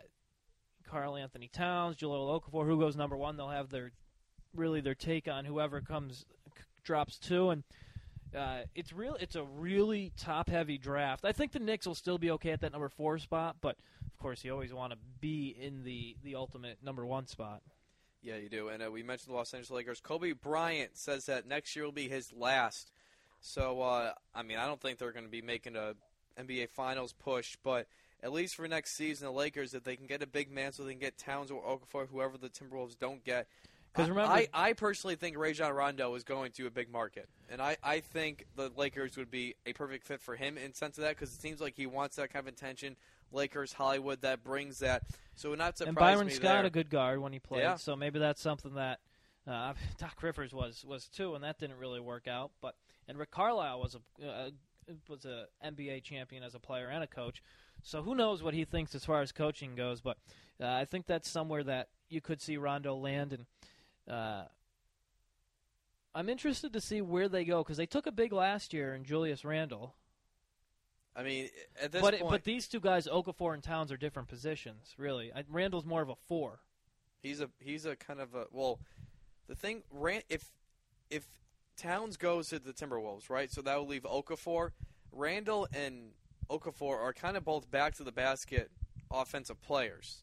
[0.88, 3.92] Karl-Anthony Towns, Jahlil Okafor, who goes number one, they'll have their
[4.54, 6.24] really their take on whoever comes
[6.84, 7.64] drops two and.
[8.32, 9.16] Uh, it's real.
[9.18, 11.24] It's a really top-heavy draft.
[11.24, 13.76] I think the Knicks will still be okay at that number four spot, but
[14.20, 17.62] course, you always want to be in the the ultimate number one spot.
[18.22, 18.68] Yeah, you do.
[18.68, 20.00] And uh, we mentioned the Los Angeles Lakers.
[20.00, 22.92] Kobe Bryant says that next year will be his last.
[23.40, 25.94] So, uh, I mean, I don't think they're going to be making a
[26.38, 27.86] NBA Finals push, but
[28.22, 30.84] at least for next season, the Lakers, if they can get a big man, so
[30.84, 33.46] they can get Towns or Okafor, whoever the Timberwolves don't get.
[33.92, 37.60] Because remember- I, I personally think Rajon Rondo is going to a big market, and
[37.60, 41.02] I, I think the Lakers would be a perfect fit for him in sense of
[41.02, 42.96] that because it seems like he wants that kind of attention.
[43.32, 45.04] Lakers, Hollywood, that brings that.
[45.36, 46.64] So it would not surprise and Byron me Scott, there.
[46.64, 47.76] a good guard when he played, Yeah.
[47.76, 49.00] so maybe that's something that
[49.46, 52.50] uh, Doc Rivers was was too, and that didn't really work out.
[52.60, 52.74] But
[53.08, 54.50] and Rick Carlisle was a uh,
[55.08, 57.42] was a NBA champion as a player and a coach,
[57.82, 60.00] so who knows what he thinks as far as coaching goes.
[60.00, 60.18] But
[60.60, 63.46] uh, I think that's somewhere that you could see Rondo land, and
[64.14, 64.44] uh,
[66.14, 69.04] I'm interested to see where they go because they took a big last year in
[69.04, 69.94] Julius Randle.
[71.16, 71.48] I mean,
[71.82, 74.94] at this but point, but these two guys, Okafor and Towns, are different positions.
[74.96, 76.60] Really, I, Randle's more of a four.
[77.22, 78.78] He's a he's a kind of a well,
[79.48, 80.44] the thing Ran, if
[81.10, 81.26] if
[81.76, 83.50] Towns goes to the Timberwolves, right?
[83.50, 84.70] So that would leave Okafor,
[85.12, 86.12] Randle, and
[86.48, 88.70] Okafor are kind of both back to the basket
[89.10, 90.22] offensive players.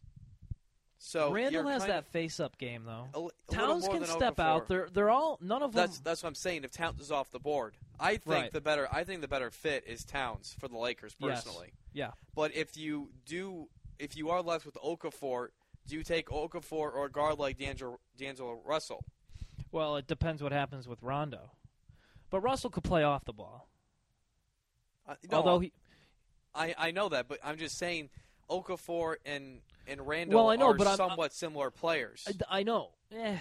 [1.00, 3.08] So Randle has that face-up game though.
[3.14, 4.44] a, a Towns can step Okafor.
[4.44, 4.68] out.
[4.68, 5.86] They're they're all none of them.
[5.86, 6.64] That's that's what I'm saying.
[6.64, 8.52] If Towns is off the board, I think Right.
[8.52, 11.44] the better I think the better fit is Towns for the Lakers Yes.
[11.44, 11.74] personally.
[11.94, 12.12] yeah.
[12.36, 15.50] But if you do, if you are left with Okafor,
[15.88, 19.04] do you take Okafor or a guard like D'Angelo, D'Angelo Russell?
[19.72, 21.52] Well, it depends what happens with Rondo.
[22.30, 23.68] But Russell could play off the ball.
[25.08, 25.72] Uh, no, Although he,
[26.54, 28.10] I I know that, but I'm just saying
[28.50, 32.28] Okafor and and Randle Well, I know, are but I'm- somewhat similar players.
[32.50, 32.92] I, I know.
[33.12, 33.38] Eh,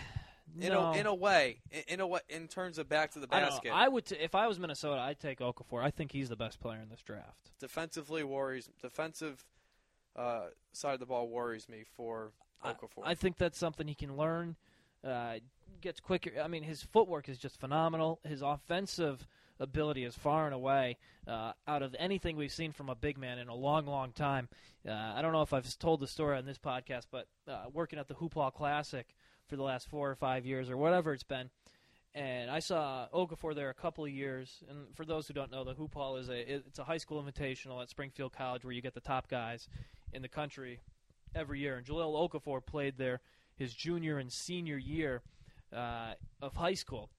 [0.61, 0.93] in no.
[0.93, 3.41] a in a way, in, in a way, in terms of back to the I
[3.41, 3.73] basket.
[3.73, 5.83] I would t- if I was Minnesota, I'd take Okafor.
[5.83, 7.51] I think he's the best player in this draft.
[7.59, 9.45] defensively worries defensive
[10.15, 13.03] uh, side of the ball worries me for I- Okafor.
[13.05, 14.57] I think that's something he can learn.
[15.05, 15.35] Uh,
[15.81, 16.33] gets quicker.
[16.43, 18.19] I mean, his footwork is just phenomenal.
[18.25, 19.27] His offensive
[19.61, 23.39] ability is far and away uh, out of anything we've seen from a big man
[23.39, 24.49] in a long, long time.
[24.87, 27.99] Uh, I don't know if I've told the story on this podcast, but uh, working
[27.99, 29.15] at the Hoophall Classic
[29.49, 31.51] for the last four or five years or whatever it's been,
[32.17, 34.65] and I saw Okafor there a couple of years.
[34.71, 37.23] And for those who don't know, the Hoop Hall is a it's a high school
[37.23, 39.69] invitational at Springfield College where you get the top guys
[40.15, 40.81] in the country
[41.35, 41.77] every year.
[41.77, 43.21] And Jahlil Okafor played there
[43.55, 45.23] his junior and senior year
[45.75, 47.11] uh, of high school.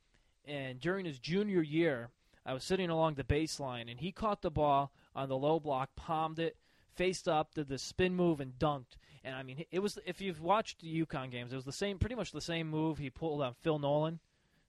[0.46, 2.10] And during his junior year,
[2.44, 5.90] I was sitting along the baseline, and he caught the ball on the low block,
[5.96, 6.56] palmed it,
[6.98, 8.98] faced up, did the spin move, and dunked.
[9.24, 12.00] And I mean, it was if you've watched the UConn games, it was the same,
[12.00, 14.20] pretty much the same move he pulled on Phil Nolan,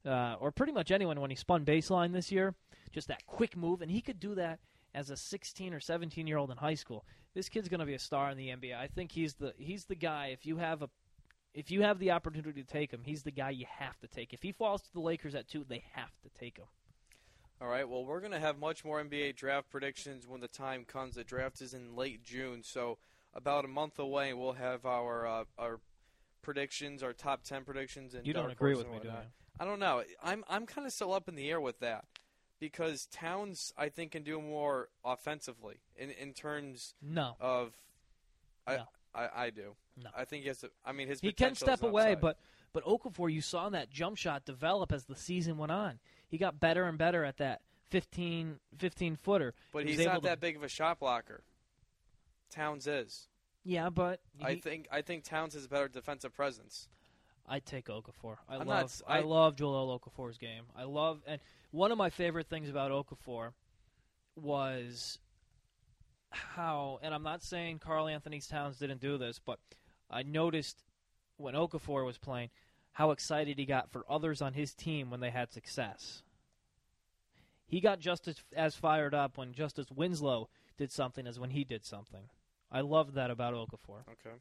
[0.07, 2.55] uh, or pretty much anyone when he spun baseline this year.
[2.93, 4.61] Just that quick move, and he could do that
[4.95, 7.05] as a 16 or 17 year old in high school.
[7.35, 8.77] This kid's going to be a star in the NBA.
[8.77, 10.31] I think he's the he's the guy.
[10.33, 10.91] If you have a
[11.55, 14.33] if you have the opportunity to take him, he's the guy you have to take.
[14.33, 16.67] If he falls to the Lakers at two, they have to take him.
[17.61, 17.89] All right.
[17.89, 21.17] Well, we're going to have much more NBA draft predictions when the time comes.
[21.17, 22.99] The draft is in late June, so
[23.35, 25.81] about a month away, we'll have our uh, our
[26.43, 28.15] predictions, our top ten predictions.
[28.15, 29.15] And You don't agree with me, do you?
[29.61, 30.03] I don't know.
[30.23, 32.05] I'm I'm kind of still up in the air with that
[32.61, 37.75] because Towns, I think, can do more offensively in in terms No, of.
[38.67, 38.85] I No.
[39.15, 39.75] I, I do.
[40.03, 40.11] No.
[40.17, 40.59] I think he has.
[40.59, 42.39] To, I mean, his he can step away, but
[42.73, 45.99] but Okafor, you saw that jump shot develop as the season went on.
[46.29, 49.55] He got better and better at that 15, 15 footer.
[49.73, 51.43] but he he's not to- that big of a shot blocker.
[52.51, 53.29] Towns is.
[53.65, 56.89] Yeah, but I think I think Towns has a better defensive presence.
[57.47, 58.37] I'd take Okafor.
[58.49, 60.65] I I'm love not I, I- love Joel Okafor's game.
[60.77, 63.53] I love and one of my favorite things about Okafor
[64.37, 65.19] was
[66.31, 69.59] how and I'm not saying Karl-Anthony Towns didn't do this, but
[70.11, 70.83] I noticed
[71.37, 72.51] when Okafor was playing
[72.99, 76.25] how excited he got for others on his team when they had success.
[77.65, 81.63] He got just as, as fired up when Justice Winslow did something as when he
[81.63, 82.29] did something.
[82.73, 84.01] I love that about Okafor.
[84.11, 84.35] Okay.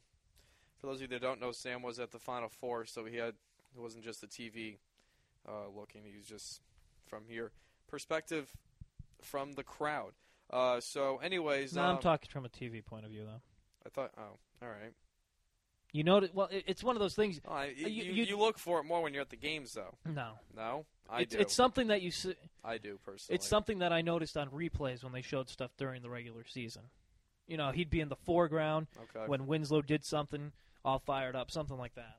[0.76, 3.16] For those of you that don't know, Sam was at the Final Four, so he
[3.16, 3.34] had
[3.76, 4.78] it wasn't just the TV
[5.48, 6.60] uh, looking; he was just
[7.06, 7.52] from here
[7.86, 8.50] perspective
[9.22, 10.14] from the crowd.
[10.50, 13.40] Uh, so, anyways, No, um, I'm talking from a TV point of view, though.
[13.86, 14.94] I thought, oh, all right.
[15.92, 17.40] You know, well, it- it's one of those things.
[17.46, 19.72] Oh, you, you- you, you- you look for it more when you're at the games,
[19.72, 19.96] though.
[20.04, 21.40] No, No, I it's, do.
[21.40, 22.10] it's something that you.
[22.10, 23.36] See, I do personally.
[23.36, 26.82] it's something that I noticed on replays when they showed stuff during the regular season.
[27.46, 29.26] You know, he'd be in the foreground Okay.
[29.26, 30.52] when Winslow did something,
[30.84, 32.18] all fired up, something like that.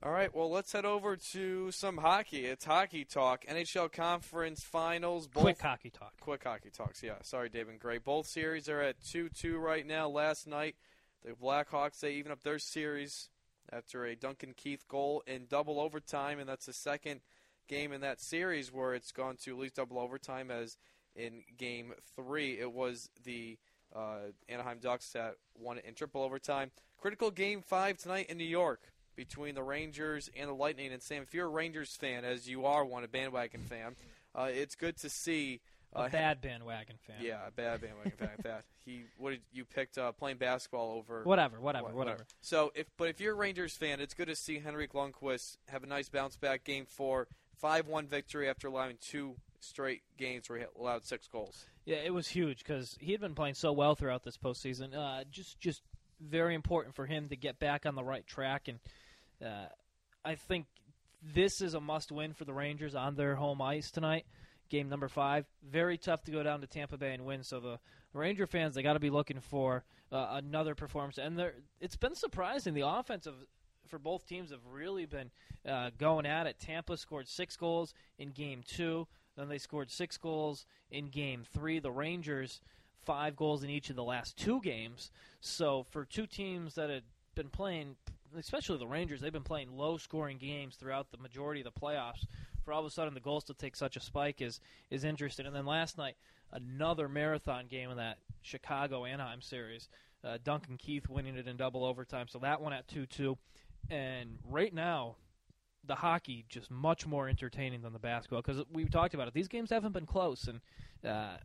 [0.00, 2.46] All right, well, let's head over to some hockey.
[2.46, 3.44] It's hockey talk.
[3.46, 5.26] NHL Conference Finals.
[5.26, 6.12] Both Quick hockey talk.
[6.20, 7.14] Quick hockey talks, yeah.
[7.22, 7.98] Sorry, David Gray.
[7.98, 10.08] Both series are at 2 2 right now.
[10.08, 10.76] Last night,
[11.24, 13.28] the Blackhawks, they even up their series
[13.70, 17.20] after a Duncan Keith goal in double overtime, and that's the second
[17.68, 20.76] game in that series where it's gone to at least double overtime, as
[21.14, 23.58] in game three, it was the
[23.94, 26.70] uh, Anaheim Ducks that won it in triple overtime.
[26.98, 28.80] Critical game five tonight in New York
[29.16, 30.92] between the Rangers and the Lightning.
[30.92, 33.96] And Sam, if you're a Rangers fan, as you are one, a bandwagon fan,
[34.34, 35.60] uh, it's good to see.
[35.94, 37.16] A Uh, bad bandwagon fan.
[37.20, 38.28] yeah, a bad bandwagon fan.
[38.36, 41.22] Like that he, what did you picked uh, playing basketball over?
[41.24, 42.26] Whatever, whatever, what- whatever.
[42.42, 45.82] So, if but if you're a Rangers fan, it's good to see Henrik Lundqvist have
[45.82, 50.58] a nice bounce back game for five one victory after allowing two straight games where
[50.58, 51.64] he allowed six goals.
[51.86, 54.94] Yeah, it was huge because he had been playing so well throughout this postseason.
[54.94, 55.82] Uh, just, just
[56.20, 58.78] very important for him to get back on the right track, and
[59.44, 59.68] uh,
[60.24, 60.66] I think
[61.22, 64.26] this is a must-win for the Rangers on their home ice tonight.
[64.68, 65.46] Game number five.
[65.62, 67.42] Very tough to go down to Tampa Bay and win.
[67.42, 67.78] So the
[68.12, 71.40] Ranger fans they got to be looking for uh, another performance, and
[71.80, 72.74] it's been surprising.
[72.74, 73.34] The offensive
[73.88, 75.30] for both teams have really been
[75.66, 76.58] uh, going at it.
[76.58, 79.06] Tampa scored six goals in game two.
[79.36, 81.78] Then they scored six goals in game three.
[81.78, 82.60] The Rangers,
[83.04, 85.10] five goals in each of the last two games.
[85.40, 87.04] So for two teams that had
[87.34, 87.96] been playing,
[88.36, 92.26] especially the Rangers, they've been playing low scoring games throughout the majority of the playoffs.
[92.68, 95.46] For all of a sudden the goals to take such a spike is is interesting.
[95.46, 96.16] And then last night,
[96.52, 99.88] another marathon game in that Chicago Anaheim series.
[100.22, 102.26] Uh, Duncan Keith winning it in double overtime.
[102.28, 103.38] So that one at 2 2.
[103.88, 105.16] And right now,
[105.82, 109.32] the hockey just much more entertaining than the basketball because we've talked about it.
[109.32, 110.60] These games haven't been close, and
[111.02, 111.38] uh,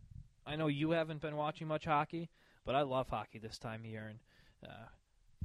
[0.46, 2.28] I know you haven't been watching much hockey,
[2.66, 4.18] but I love hockey this time of year, and
[4.62, 4.88] uh,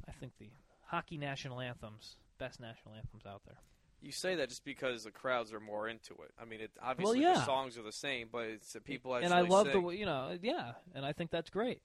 [0.06, 0.50] I think the
[0.88, 3.62] hockey national anthems, best national anthems out there.
[4.02, 6.32] You say that just because the crowds are more into it.
[6.40, 7.40] I mean, it, obviously well, yeah.
[7.40, 9.26] the songs are the same, but it's the people actually.
[9.26, 9.82] And I love sing.
[9.82, 11.82] the you know yeah, and I think that's great.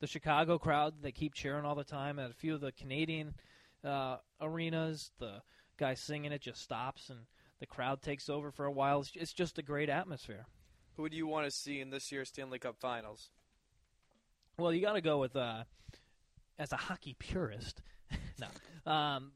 [0.00, 2.18] The Chicago crowd they keep cheering all the time.
[2.18, 3.34] At a few of the Canadian
[3.82, 5.42] uh, arenas, the
[5.78, 7.20] guy singing it just stops and
[7.60, 9.00] the crowd takes over for a while.
[9.00, 10.46] It's, it's just a great atmosphere.
[10.96, 13.30] Who do you want to see in this year's Stanley Cup Finals?
[14.58, 15.64] Well, you got to go with uh,
[16.58, 17.82] as a hockey purist.
[18.38, 19.32] no, um,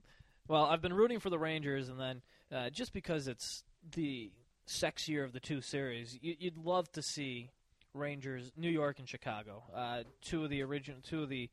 [0.49, 3.63] well, I've been rooting for the Rangers, and then uh, just because it's
[3.95, 4.33] the
[4.67, 7.51] sexier of the two series, you, would love to see
[7.95, 11.51] Rangers, New York, and Chicago, uh, two of the original, two of the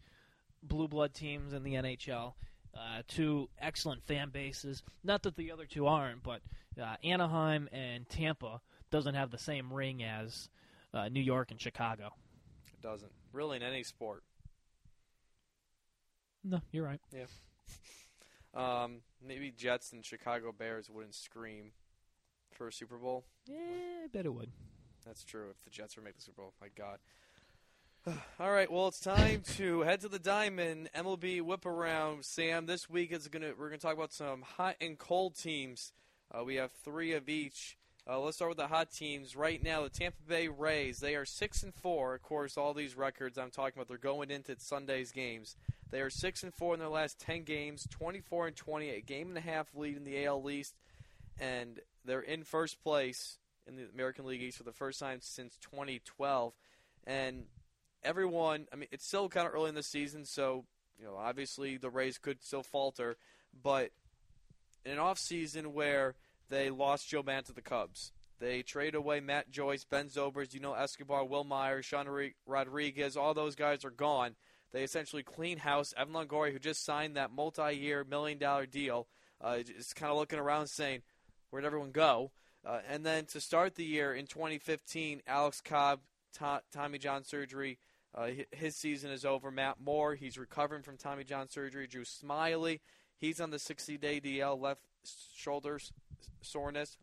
[0.64, 2.34] blue blood teams in the NHL.
[2.74, 4.84] Uh, two excellent fan bases.
[5.02, 6.42] Not that the other two aren't, but
[6.82, 8.60] uh, Anaheim and Tampa
[8.92, 10.50] doesn't have the same ring as
[10.94, 12.10] uh, New York and Chicago.
[12.74, 14.24] It doesn't really in any sport.
[16.44, 17.00] No, you're right.
[17.14, 17.26] Yeah.
[18.56, 21.72] Um, maybe Jets and Chicago Bears wouldn't scream
[22.52, 23.26] for a Super Bowl.
[23.46, 23.58] Yeah,
[24.04, 24.52] I bet it would.
[25.06, 25.48] That's true.
[25.52, 27.00] If the Jets were make the Super Bowl, my God.
[28.40, 32.24] All right, well, it's time to head to the Diamond MLB Whip Around.
[32.24, 35.92] Sam, this week is gonna we're gonna talk about some hot and cold teams.
[36.32, 37.78] Uh, we have three of each.
[38.08, 39.36] Uh, let's start with the hot teams.
[39.36, 41.00] Right now, the Tampa Bay Rays.
[41.00, 42.14] They are six and four.
[42.14, 45.56] Of course, all these records I'm talking about, they're going into Sunday's games.
[45.92, 49.30] They are six and four in their last ten games, 24 and 20, a game
[49.30, 50.76] and a half lead in the AL East,
[51.40, 55.58] and they're in first place in the American League East for the first time since
[55.58, 56.54] 2012.
[57.06, 57.46] And
[58.04, 60.66] everyone, I mean, it's still kind of early in the season, so
[61.00, 63.18] you know, obviously the Rays could still falter,
[63.64, 63.92] but
[64.86, 66.16] in an off season where
[66.50, 70.60] they lost Joe Maddon to the Cubs, they trade away Matt Joyce, Ben Zobrist, you
[70.60, 72.08] know, Escobar, Wil Myers, Sean
[72.46, 74.36] Rodriguez, all those guys are gone.
[74.76, 75.94] They essentially clean house.
[75.96, 79.08] Evan Longoria, who just signed that multi-year, million-dollar deal,
[79.40, 81.02] uh, is kind of looking around saying,
[81.50, 82.34] "Where'd everyone go?"
[82.66, 86.02] Uh, and then to start the year in 2015, Alex Cobb,
[86.34, 87.80] to- Tommy John surgery,
[88.14, 89.50] uh, his season is over.
[89.50, 91.88] Matt Moore, he's recovering from Tommy John surgery.
[91.88, 92.82] Drew Smyly,
[93.18, 94.82] he's on the 60-day DL, left
[95.34, 95.80] shoulder
[96.42, 96.98] soreness.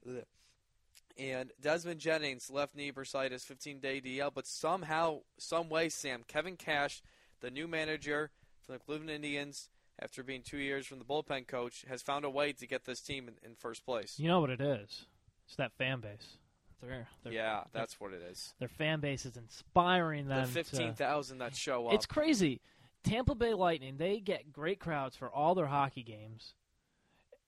[1.16, 4.30] And Desmond Jennings, left knee bursitis, 15-day DL.
[4.35, 7.02] But somehow, some way, Sam, Kevin Cash,
[7.42, 8.31] the new manager
[8.64, 9.68] for the Cleveland Indians,
[10.00, 13.00] after being two years from the bullpen coach, has found a way to get this
[13.00, 14.18] team in, in first place.
[14.18, 15.07] You know what it is?
[15.46, 16.38] It's that fan base.
[16.81, 18.55] They're, they're, yeah, that's what it is.
[18.59, 20.46] Their fan base is inspiring them.
[20.46, 21.94] The fifteen thousand that show up.
[21.94, 22.61] It's crazy.
[23.05, 26.55] Tampa Bay Lightning they get great crowds for all their hockey games.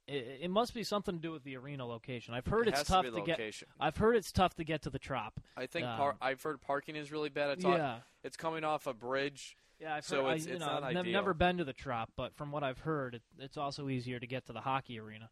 [0.06, 2.34] It, it must be something to do with the arena location.
[2.34, 3.40] I've heard it it's tough to, to get.
[3.80, 5.40] I've heard it's tough to get to the Trop.
[5.56, 7.50] I think um, par- I've heard parking is really bad.
[7.52, 7.98] It's yeah.
[8.22, 9.56] it's coming off a bridge.
[9.80, 11.12] Yeah, I've so heard, it's, I, you it's know, I've ideal.
[11.12, 14.26] never been to the Trop, but from what I've heard, it, it's also easier to
[14.26, 15.30] get to the hockey arena.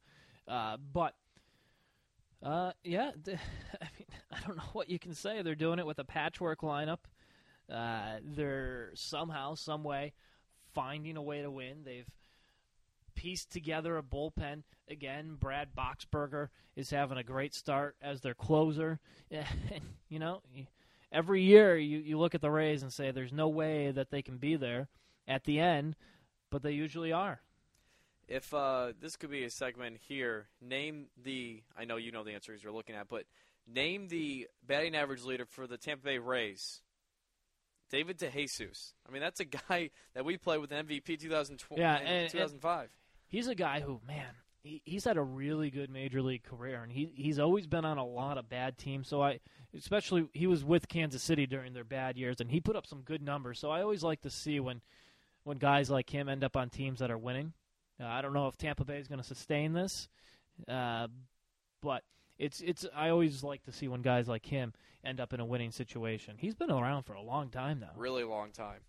[0.48, 1.14] Uh, but
[2.42, 5.42] uh, yeah, I mean, I don't know what you can say.
[5.42, 6.98] They're doing it with a patchwork lineup.
[7.72, 10.12] Uh, they're somehow, some way,
[10.74, 11.84] finding a way to win.
[11.84, 12.10] They've
[13.14, 14.64] pieced together a bullpen.
[14.88, 18.98] Again, Brad Boxberger is having a great start as their closer.
[20.08, 20.42] you know,
[21.12, 24.22] every year you, you look at the Rays and say there's no way that they
[24.22, 24.88] can be there
[25.28, 25.94] at the end,
[26.50, 27.40] but they usually are
[28.32, 31.62] if uh, this could be a segment here, name the.
[31.76, 33.24] I know you know the answers you're looking at, but
[33.66, 36.80] name the batting average leader for the Tampa Bay Rays.
[37.90, 38.94] David DeJesus.
[39.06, 42.80] I mean, that's a guy that we played with MVP 2012, yeah, and, 2005.
[42.80, 42.88] And
[43.28, 46.92] he's a guy who, man, he, he's had a really good major league career, and
[46.92, 49.08] he he's always been on a lot of bad teams.
[49.08, 49.40] So I,
[49.76, 53.02] especially, he was with Kansas City during their bad years, and he put up some
[53.02, 53.58] good numbers.
[53.58, 54.80] So I always like to see when
[55.44, 57.52] when guys like him end up on teams that are winning.
[58.00, 60.08] Uh, I don't know if Tampa Bay is going to sustain this,
[60.68, 61.08] uh,
[61.82, 62.02] but
[62.38, 62.86] it's it's.
[62.94, 64.72] I always like to see when guys like him
[65.04, 66.36] end up in a winning situation.
[66.38, 67.90] He's been around for a long time now.
[67.96, 68.80] Really long time.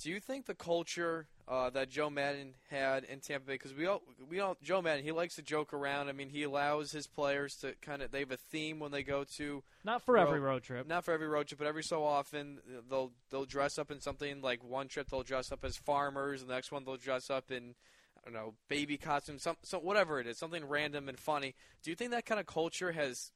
[0.00, 3.54] Do you think the culture uh, that Joe Maddon had in Tampa Bay?
[3.54, 6.08] Because we all we all Joe Maddon, he likes to joke around.
[6.08, 9.02] I mean, he allows his players to kind of they have a theme when they
[9.02, 11.82] go to not for road, every road trip, not for every road trip, but every
[11.82, 14.40] so often they'll they'll dress up in something.
[14.40, 17.50] Like one trip they'll dress up as farmers, and the next one they'll dress up
[17.50, 17.74] in
[18.16, 21.54] I don't know, baby costumes, some, some whatever it is, something random and funny.
[21.82, 23.32] Do you think that kind of culture has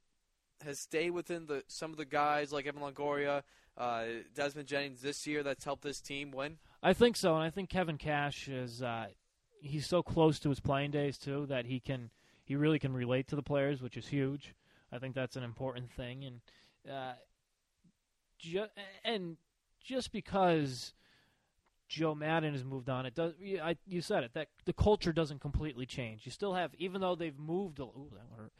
[0.64, 3.42] has stayed within the some of the guys like Evan Longoria,
[3.76, 4.04] uh,
[4.34, 6.58] Desmond Jennings this year that's helped this team win?
[6.82, 9.06] I think so, and I think Kevin Cash is uh,
[9.60, 12.10] he's so close to his playing days too that he can
[12.44, 14.54] he really can relate to the players, which is huge.
[14.90, 16.40] I think that's an important thing, and
[16.92, 17.12] uh,
[18.38, 18.66] ju-
[19.04, 19.36] and
[19.80, 20.92] just because
[21.88, 23.34] Joe Maddon has moved on, it does.
[23.40, 26.22] you- I, you said it that the culture doesn't completely change.
[26.24, 27.78] You still have, even though they've moved.
[27.78, 28.52] A, ooh, that hurt.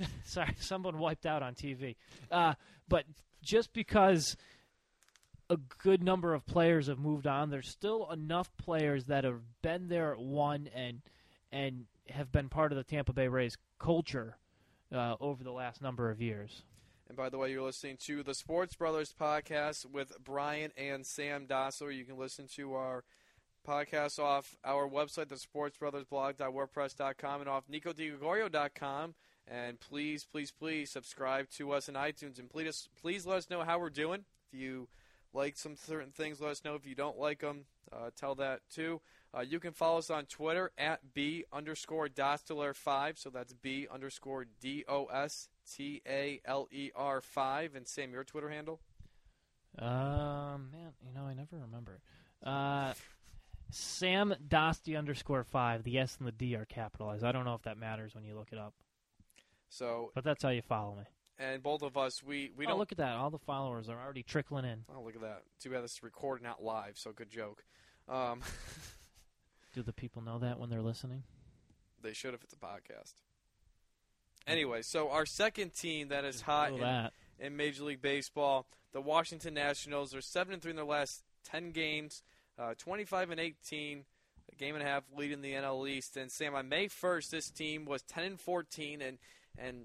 [0.00, 1.96] Uh, sorry, someone wiped out on TV.
[2.30, 2.54] Uh,
[2.88, 3.04] but
[3.44, 4.36] just because
[5.50, 9.88] a good number of players have moved on, there's still enough players that have been
[9.88, 11.02] there at one and
[11.52, 14.36] and have been part of the Tampa Bay Rays culture
[14.92, 16.62] uh, over the last number of years.
[17.08, 21.46] And by the way, you're listening to the Sports Brothers podcast with Brian and Sam
[21.46, 21.94] Dossler.
[21.94, 23.04] You can listen to our
[23.66, 29.14] podcast off our website, the sportsbrothersblog.wordpress.com, and off nicodigorio.com.
[29.46, 32.38] And please, please, please subscribe to us in iTunes.
[32.38, 34.24] And please, please let us know how we're doing.
[34.50, 34.88] If you
[35.32, 36.74] like some certain things, let us know.
[36.74, 39.00] If you don't like them, uh, tell that too.
[39.36, 43.18] Uh, you can follow us on Twitter at B underscore Dostaler5.
[43.18, 47.74] So that's B underscore D O S T A L E R 5.
[47.74, 48.80] And Sam, your Twitter handle?
[49.78, 52.00] Um, man, you know, I never remember.
[52.42, 52.92] Uh,
[53.70, 55.82] Sam Dosty underscore five.
[55.82, 57.24] The S and the D are capitalized.
[57.24, 58.72] I don't know if that matters when you look it up,
[59.74, 61.02] So, but that's how you follow me.
[61.38, 62.78] and both of us, we, we oh, don't.
[62.78, 63.16] look at that!
[63.16, 64.84] All the followers are already trickling in.
[64.88, 65.42] Oh, look at that.
[65.60, 67.64] Too bad this is recorded, not live, so good joke.
[68.08, 68.40] Um,
[69.74, 71.24] Do the people know that when they're listening?
[72.02, 73.14] they should if it's a podcast.
[74.46, 77.10] Anyway, so our second team that is hot in,
[77.46, 80.12] in Major League Baseball, the Washington Nationals.
[80.12, 82.22] They're seven and three in their last ten games,
[82.58, 84.04] uh, twenty-five and eighteen,
[84.52, 86.16] a game and a half leading the NL East.
[86.16, 89.18] And Sam, on May first, this team was ten and fourteen, and
[89.58, 89.84] and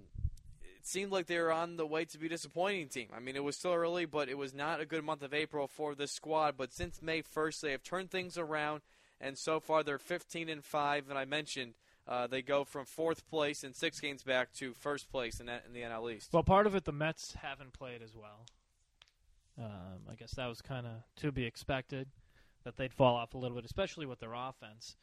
[0.61, 3.07] it seemed like they were on the way to be a disappointing team.
[3.15, 5.67] I mean, it was still early, but it was not a good month of April
[5.67, 6.55] for this squad.
[6.57, 8.81] But since May first, they have turned things around,
[9.19, 11.09] and so far they're fifteen and five.
[11.09, 11.73] And I mentioned.
[12.07, 15.73] Uh, they go from fourth place and six games back to first place in, in
[15.73, 16.33] the NL East.
[16.33, 18.47] Well, part of it, the Mets haven't played as well.
[19.59, 22.07] Um, I guess that was kind of to be expected
[22.63, 24.95] that they'd fall off a little bit, especially with their offense.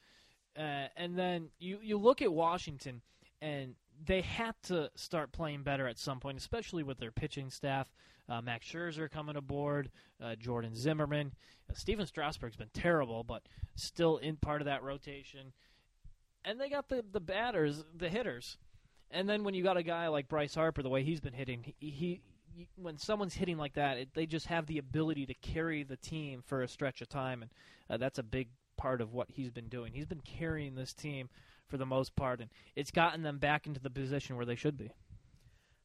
[0.57, 3.03] Uh, and then you you look at Washington,
[3.43, 7.91] and they had to start playing better at some point, especially with their pitching staff.
[8.29, 11.33] Uh, Max Scherzer coming aboard, uh, Jordan Zimmermann,
[11.71, 13.43] uh, Stephen Strasburg's been terrible, but
[13.77, 15.53] still in part of that rotation.
[16.45, 18.59] And they got the the batters, the hitters.
[19.11, 21.73] And then when you got a guy like Bryce Harper, the way he's been hitting,
[21.79, 22.21] he, he
[22.77, 26.43] when someone's hitting like that, it, they just have the ability to carry the team
[26.45, 27.51] for a stretch of time, and
[27.91, 29.93] uh, that's a big part of what he's been doing.
[29.93, 31.29] He's been carrying this team
[31.69, 34.77] for the most part, and it's gotten them back into the position where they should
[34.77, 34.91] be.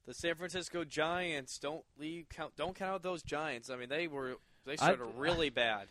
[0.06, 3.70] The San Francisco Giants don't leave count don't count out those Giants.
[3.70, 5.88] I mean they were they started I- really bad.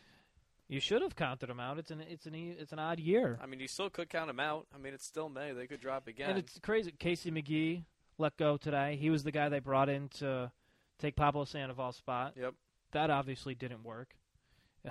[0.68, 1.78] You should have counted them out.
[1.78, 4.40] It's an it's an it's an odd year, I mean you still could count them
[4.40, 4.66] out.
[4.74, 5.52] I mean it's still May.
[5.52, 6.30] They could drop again.
[6.30, 6.92] and it's crazy.
[6.98, 7.84] Casey McGehee
[8.18, 8.96] let go today.
[9.00, 10.52] He was the guy they brought in to
[10.98, 12.34] take Pablo Sandoval's spot.
[12.38, 12.54] Yep.
[12.92, 14.14] That obviously didn't work.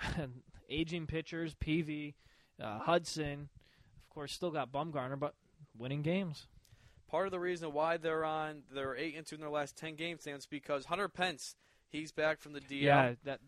[0.70, 2.16] Aging pitchers, Peavy,
[2.62, 3.50] uh, Hudson,
[4.20, 5.34] course, still got Bumgarner, but
[5.78, 6.48] winning games.
[7.10, 9.96] Part of the reason why they're on they're eight and two in their last ten
[9.96, 11.56] games stands because Hunter Pence
[11.90, 12.82] he's back from the DL.
[12.82, 13.40] Yeah, that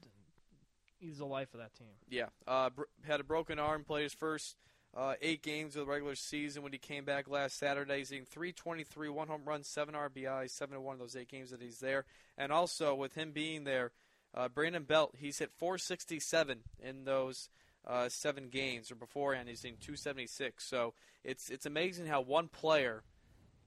[0.99, 1.87] he's the life of that team.
[2.09, 2.69] Yeah, uh,
[3.05, 3.83] had a broken arm.
[3.83, 4.55] Played his first
[4.95, 7.99] uh, eight games of the regular season when he came back last Saturday.
[7.99, 11.51] He's hitting 323, one home run, seven RBIs, seven to one of those eight games
[11.51, 12.05] that he's there.
[12.37, 13.91] And also with him being there,
[14.33, 17.49] uh, Brandon Belt he's hit 467 in those
[17.87, 20.67] uh, seven games, or beforehand he's in 276.
[20.67, 23.03] So it's it's amazing how one player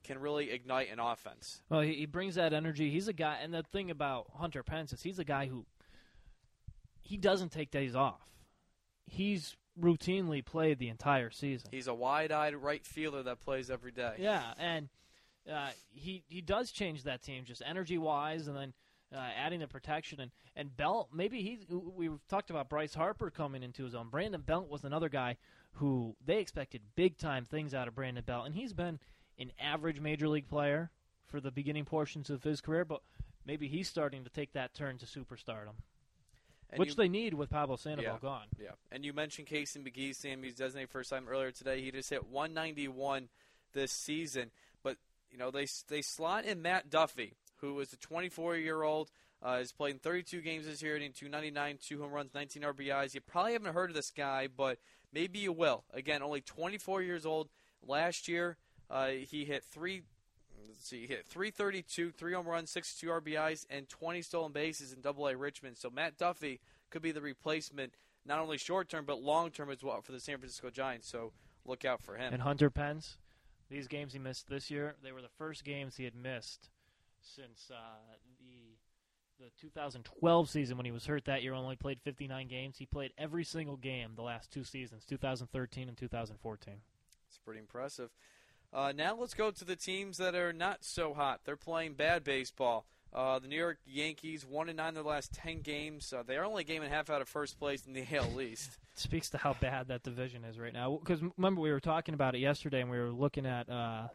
[0.03, 1.63] can really ignite an offense.
[1.71, 2.91] Well, he, he brings that energy.
[2.91, 5.67] He's a guy, and the thing about Hunter Pence is he's a guy who
[7.01, 8.21] he doesn't take days off.
[9.07, 11.69] He's routinely played the entire season.
[11.73, 14.15] He's a wide-eyed right fielder that plays every day.
[14.19, 14.89] Yeah, and
[15.51, 18.73] uh, he he does change that team just energy wise, and then
[19.15, 21.09] uh, adding the protection and and Belt.
[21.13, 24.09] Maybe he we've talked about Bryce Harper coming into his own.
[24.09, 25.37] Brandon Belt was another guy
[25.79, 28.99] who they expected big time things out of Brandon Belt, and he's been
[29.39, 30.91] an average major league player
[31.27, 33.01] for the beginning portions of his career, but
[33.45, 35.75] maybe he's starting to take that turn to superstardom,
[36.71, 38.19] And which you- they need with Pablo Sandoval Yeah.
[38.21, 38.47] gone.
[38.61, 40.43] Yeah, and you mentioned Casey McGehee, Sam.
[40.45, 41.81] He's designated first time earlier today.
[41.83, 43.29] He just hit 191
[43.73, 44.53] this season.
[44.85, 44.99] But
[45.33, 47.35] you know they they slot in Matt Duffy,
[47.65, 49.11] who is a 24 year old.
[49.43, 53.15] Uh, has played in 32 games this year, hitting 299, two home runs, 19 RBIs.
[53.15, 54.79] You probably haven't heard of this guy, but
[55.13, 55.85] maybe you will.
[55.93, 57.51] Again, only 24 years old.
[57.87, 58.57] Last year,
[58.89, 60.03] uh, he hit three.
[60.67, 65.03] Let's see, he hit 332, three home runs, 62 RBIs, and 20 stolen bases in
[65.03, 65.77] Double A Richmond.
[65.77, 67.93] So Matt Duffy could be the replacement,
[68.25, 71.07] not only short term but long term as well for the San Francisco Giants.
[71.07, 71.33] So
[71.67, 72.33] look out for him.
[72.33, 73.19] And Hunter Pence,
[73.69, 76.71] These games he missed this year, they were the first games he had missed
[77.25, 78.77] since uh, the
[79.41, 81.55] the 2012 season when he was hurt that year.
[81.55, 82.79] Only played 59 games.
[82.79, 86.75] He played every single game the last two seasons, 2013 and 2014.
[87.29, 88.11] It's pretty impressive.
[88.73, 91.41] Uh, now let's go to the teams that are not so hot.
[91.45, 92.87] They're playing bad baseball.
[93.13, 96.13] Uh, the New York Yankees one and nine their last ten games.
[96.13, 98.05] Uh, they are only a game and a half out of first place in the
[98.17, 98.79] AL East.
[98.95, 100.99] speaks to how bad that division is right now.
[100.99, 104.09] Because remember we were talking about it yesterday, and we were looking at uh,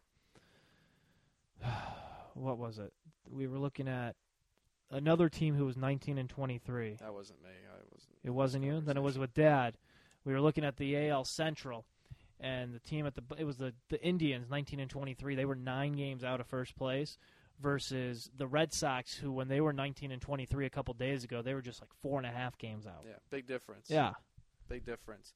[2.40, 2.94] what was it?
[3.30, 4.16] We were looking at
[4.92, 6.98] another team who was 19 and 23.
[7.00, 7.50] That wasn't me.
[7.50, 8.16] I wasn't.
[8.24, 8.82] It wasn't you.
[8.82, 9.78] Then it was with Dad.
[10.26, 11.86] We were looking at the AL Central,
[12.40, 15.36] and the team at the it was the the Indians, 19 and 23.
[15.36, 17.18] They were nine games out of first place
[17.60, 21.42] versus the Red Sox, who when they were 19 and 23 a couple days ago,
[21.42, 23.04] they were just like four and a half games out.
[23.06, 23.90] Yeah, big difference.
[23.90, 24.14] Yeah,
[24.68, 25.34] big difference.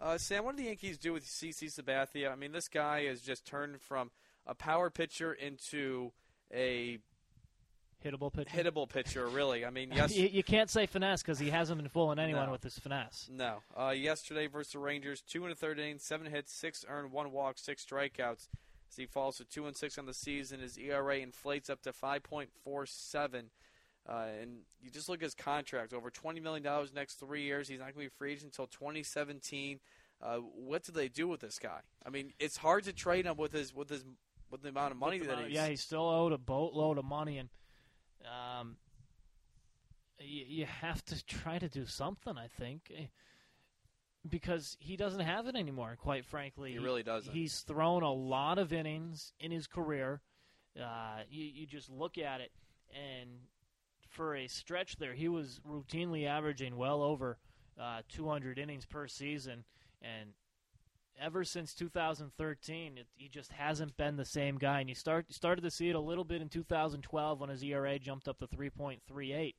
[0.00, 2.32] Uh, Sam, what do the Yankees do with CC Sabathia?
[2.32, 4.10] I mean, this guy has just turned from
[4.46, 6.12] a power pitcher into
[6.52, 6.98] a
[8.04, 8.50] hittable pitcher.
[8.50, 9.64] Hittable pitcher, really.
[9.64, 10.16] I mean, yes.
[10.16, 12.52] you, you, can't say finesse because he hasn't been fooling anyone no.
[12.52, 13.28] with his finesse.
[13.30, 13.58] No.
[13.78, 17.32] Uh, yesterday versus the Rangers, two and a third inning, seven hits, six earned, one
[17.32, 18.48] walk, six strikeouts.
[18.90, 21.92] As he falls to two and six on the season, his ERA inflates up to
[21.92, 23.44] 5.47.
[24.08, 24.50] Uh, and
[24.82, 27.68] you just look at his contract over $20 million next three years.
[27.68, 29.78] He's not going to be free agent until 2017.
[30.22, 31.80] Uh, what do they do with this guy?
[32.04, 34.04] I mean, it's hard to trade him with his with his
[34.50, 35.52] with the amount of money that he's.
[35.52, 37.48] Yeah, he's still owed a boatload of money, and
[38.24, 38.76] um,
[40.18, 42.36] you, you have to try to do something.
[42.36, 43.06] I think eh,
[44.28, 45.96] because he doesn't have it anymore.
[46.00, 47.32] Quite frankly, he really doesn't.
[47.32, 50.20] He's thrown a lot of innings in his career.
[50.80, 52.52] Uh, you, you just look at it,
[52.94, 53.30] and
[54.08, 57.38] for a stretch there, he was routinely averaging well over
[57.80, 59.64] uh, 200 innings per season,
[60.02, 60.30] and
[61.20, 64.80] ever since 2013, it, he just hasn't been the same guy.
[64.80, 67.62] And you start you started to see it a little bit in 2012 when his
[67.62, 69.54] ERA jumped up to 3.38.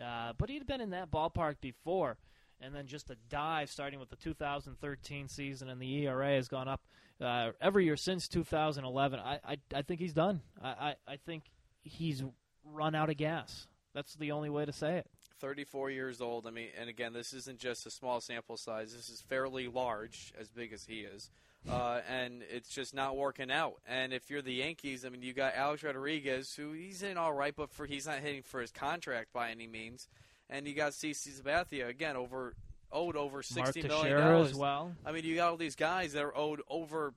[0.00, 2.16] Uh, but he'd been in that ballpark before,
[2.60, 6.68] and then just a dive starting with the 2013 season, and the ERA has gone
[6.68, 6.82] up
[7.20, 9.20] uh, every year since 2011.
[9.20, 10.40] I, I I think he's done.
[10.62, 11.44] I, I I think
[11.82, 12.22] he's
[12.64, 13.66] run out of gas.
[13.94, 15.06] That's the only way to say it.
[15.42, 16.46] 34 years old.
[16.46, 18.94] I mean, and again, this isn't just a small sample size.
[18.94, 21.30] This is fairly large, as big as he is.
[21.68, 23.74] Uh, and it's just not working out.
[23.86, 27.32] And if you're the Yankees, I mean, you got Alex Rodriguez, who he's in all
[27.32, 30.08] right, but for he's not hitting for his contract by any means.
[30.48, 32.54] And you got CC Sabathia again over
[32.90, 34.92] owed over sixty Mark million dollars as well.
[35.04, 37.14] I mean, you got all these guys that are owed over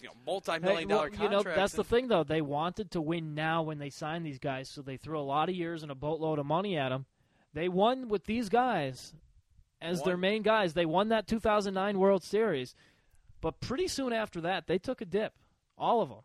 [0.00, 2.24] you know, multi-million hey, well, dollar you know, that's the thing, though.
[2.24, 5.48] They wanted to win now when they signed these guys, so they threw a lot
[5.48, 7.06] of years and a boatload of money at them.
[7.54, 9.14] They won with these guys
[9.80, 10.06] as Won.
[10.06, 10.74] their main guys.
[10.74, 12.74] They won that 2009 World Series,
[13.40, 15.32] but pretty soon after that, they took a dip.
[15.78, 16.18] All of them.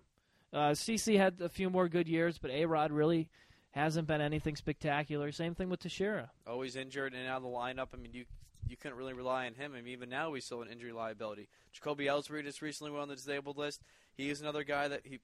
[0.54, 3.30] Uh, CC had a few more good years, but A Rod really
[3.72, 5.32] hasn't been anything spectacular.
[5.32, 6.30] Same thing with Teixeira.
[6.46, 7.88] always injured and out of the lineup.
[7.94, 8.26] I mean, you
[8.68, 9.74] you couldn't really rely on him.
[9.74, 11.48] I mean, even now he's still an injury liability.
[11.74, 13.82] Jacoby Ellsbury just recently went on the disabled list.
[14.16, 15.20] He is another guy that he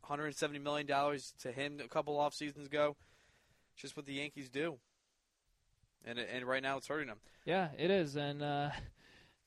[0.00, 2.96] 170 million dollars to him a couple off seasons ago.
[3.76, 4.78] Just what the Yankees do,
[6.04, 7.18] and and right now it's hurting them.
[7.46, 8.70] Yeah, it is, and uh,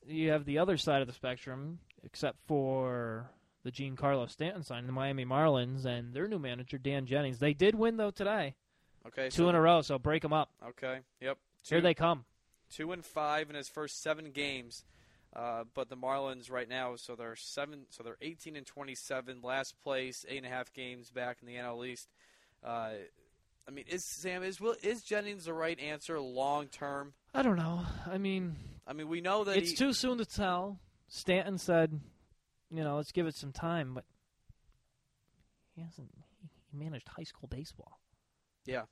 [0.08, 3.30] you have the other side of the spectrum, except for
[3.64, 7.40] the Giancarlo Stanton sign, the Miami Marlins, and their new manager Dan Jennings.
[7.40, 8.56] They did win though today,
[9.08, 9.82] Okay, two so, in a row.
[9.82, 10.50] So break them up.
[10.70, 11.38] Okay, yep.
[11.64, 12.26] Two, Here they come.
[12.76, 14.84] Two and five in his first seven games.
[15.36, 19.76] Uh, but the Marlins right now, so they're seven, so they're 18 and 27, last
[19.84, 22.08] place, eight and a half games back in the NL East.
[22.64, 22.92] Uh,
[23.68, 27.14] I mean, is Sam is will is Jennings the right answer long term?
[27.34, 27.82] I don't know.
[28.10, 28.56] I mean,
[28.88, 30.80] I mean, we know that it's he, too soon to tell.
[31.08, 32.00] Stanton said,
[32.72, 34.06] you know, let's give it some time, but
[35.76, 36.10] he hasn't.
[36.72, 38.00] He managed high school baseball,
[38.66, 38.84] yeah.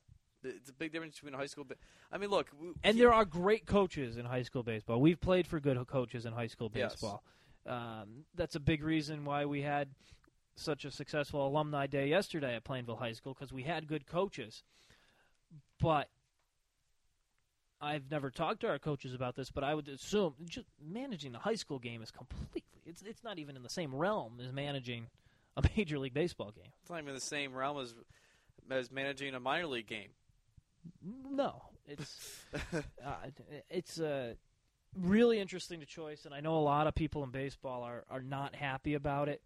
[0.44, 1.64] It's a big difference between high school.
[1.64, 1.78] But
[2.12, 5.00] I mean, look, we- and he- there are great coaches in high school baseball.
[5.00, 6.92] We've played for good coaches in high school Yes.
[6.92, 7.24] baseball.
[7.66, 9.94] Um, that's a big reason why we had
[10.56, 14.62] such a successful alumni day yesterday at Plainville High School because we had good coaches.
[15.80, 16.10] But
[17.80, 21.38] I've never talked to our coaches about this, but I would assume just managing the
[21.40, 25.08] high school game is completely it's it's not even in the same realm as managing
[25.56, 26.70] a major league baseball game.
[26.82, 27.94] it's not even the same realm as
[28.70, 30.10] as managing a minor league game.
[31.02, 33.14] No, it's uh,
[33.70, 34.34] it's uh,
[34.98, 38.22] really interesting to choice, and I know a lot of people in baseball are, are
[38.22, 39.42] not happy about it.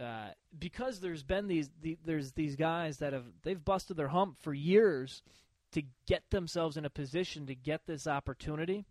[0.00, 4.36] Uh, because there's been these the, there's these guys that have they've busted their hump
[4.40, 5.22] for years
[5.70, 8.86] to get themselves in a position to get this opportunity,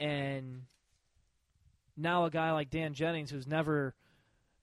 [0.00, 0.62] and
[1.96, 3.94] now a guy like Dan Jennings, who's never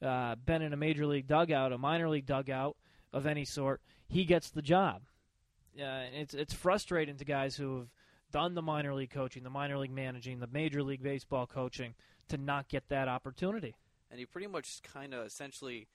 [0.02, 2.76] uh, been in a major league dugout, a minor league dugout
[3.14, 5.04] of any sort, he gets the job.
[5.78, 7.88] Uh, it's it's frustrating to guys who have
[8.32, 11.94] done the minor league coaching, the minor league managing, the major league baseball coaching
[12.30, 13.76] to not get that opportunity.
[14.12, 15.88] And he pretty much kind of essentially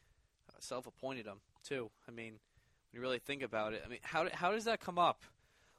[0.48, 1.90] uh, self-appointed him too.
[2.08, 2.40] I mean, when
[2.92, 5.22] you really think about it, I mean, how how does that come up?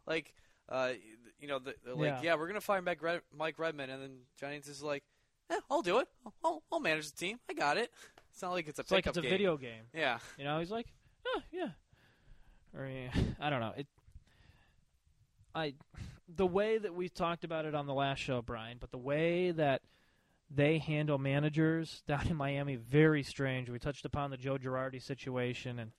[0.05, 0.33] Like,
[0.69, 0.91] uh,
[1.39, 2.19] you know, the, like, Yeah.
[2.21, 2.35] yeah.
[2.35, 5.03] we're gonna fire Mike, Red, Mike Redmond, and then Giants is like,
[5.49, 6.07] eh, I'll do it.
[6.25, 7.39] I'll, I'll, I'll manage the team.
[7.49, 7.91] I got it.
[8.31, 9.31] It's not like it's a It's like it's a game.
[9.31, 9.83] video game.
[9.93, 10.87] Yeah, You know, he's like,
[11.25, 11.69] oh, yeah.
[12.75, 12.85] Or
[13.39, 13.73] I don't know.
[13.77, 13.87] It.
[15.53, 15.73] I,
[16.27, 19.51] the way that we talked about it on the last show, Brian, but the way
[19.51, 19.81] that
[20.49, 23.69] they handle managers down in Miami, very strange.
[23.69, 25.91] We touched upon the Joe Girardi situation, and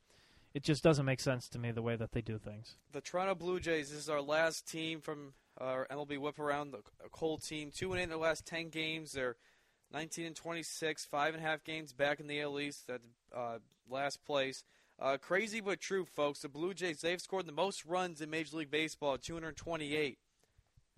[0.55, 2.77] it just doesn't make sense to me the way that they do things.
[2.93, 3.91] the Toronto Blue Jays.
[3.91, 6.72] This is our last team from our MLB whip around.
[6.72, 9.12] The a cold team, two and eight in their last ten games.
[9.12, 9.37] They're
[9.93, 13.01] 19 and 26, five and a half games back in the AL East at
[13.35, 13.59] uh,
[13.89, 14.64] last place.
[14.99, 16.40] Uh, crazy but true, folks.
[16.40, 20.18] The Blue Jays they've scored the most runs in Major League Baseball, 228.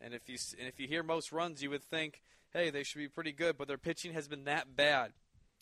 [0.00, 2.22] And if you and if you hear most runs, you would think,
[2.52, 3.58] hey, they should be pretty good.
[3.58, 5.12] But their pitching has been that bad,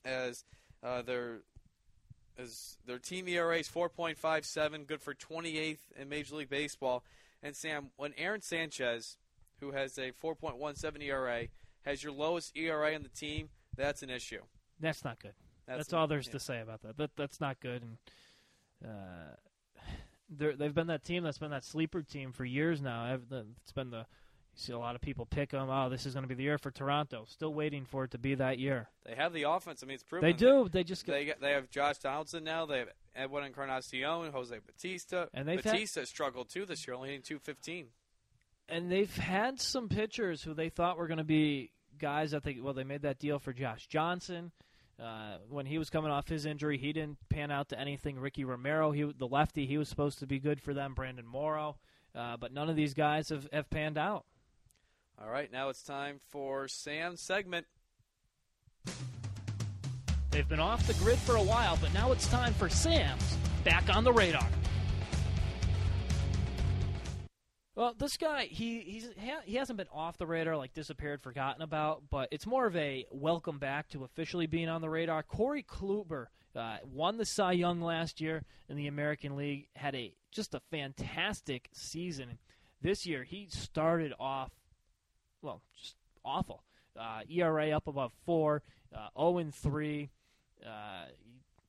[0.05, 0.45] as
[0.83, 1.41] uh, their
[2.39, 7.03] as their team ERA is 4.57, good for 28th in Major League Baseball.
[7.43, 9.17] And Sam, when Aaron Sanchez,
[9.61, 11.47] who has a 4.17 ERA,
[11.87, 14.43] has your lowest ERA on the team, that's an issue.
[14.81, 15.33] That's not good.
[15.67, 16.33] That's, That's, all there's yeah.
[16.33, 16.97] to say about that.
[16.97, 17.83] That that's not good.
[17.83, 17.97] And
[18.85, 19.35] Uh,
[20.31, 23.19] they've been that team that's been that sleeper team for years now.
[23.31, 24.07] It's been the
[24.57, 25.69] you see a lot of people pick them.
[25.69, 27.25] Oh, this is going to be the year for Toronto.
[27.29, 28.89] Still waiting for it to be that year.
[29.05, 29.83] They have the offense.
[29.83, 30.27] I mean, it's proven.
[30.27, 30.69] They do.
[30.71, 32.65] They just get, They they have Josh Donaldson now.
[32.65, 35.29] They have Edwin Encarnacion, Jose Bautista.
[35.35, 37.89] And had- Bautista struggled too this year, only hitting 215.
[38.69, 42.59] and they've had some pitchers who they thought were going to be guys that they
[42.61, 44.53] well they made that deal for Josh Johnson.
[45.03, 48.19] Uh, when he was coming off his injury, he didn't pan out to anything.
[48.19, 50.95] Ricky Romero, he the lefty, he was supposed to be good for them.
[50.95, 51.77] Brandon Morrow,
[52.15, 54.25] uh, but none of these guys have, have panned out.
[55.21, 57.67] All right, now it's time for Sam's segment.
[60.31, 63.95] They've been off the grid for a while, but now it's time for Sam's back
[63.95, 64.47] on the radar.
[67.77, 69.11] Well, this guy, he he's
[69.45, 73.05] he hasn't been off the radar, like disappeared, forgotten about, but it's more of a
[73.11, 75.23] welcome back to officially being on the radar.
[75.23, 80.15] Corey Kluber uh, won the Cy Young last year in the American League, had a
[80.33, 82.39] just a fantastic season.
[82.81, 84.53] This year, he started off
[85.43, 86.63] well, just awful.
[86.99, 88.63] Uh, ERA up above four,
[88.95, 90.09] uh, 0 and three.
[90.67, 91.09] Uh,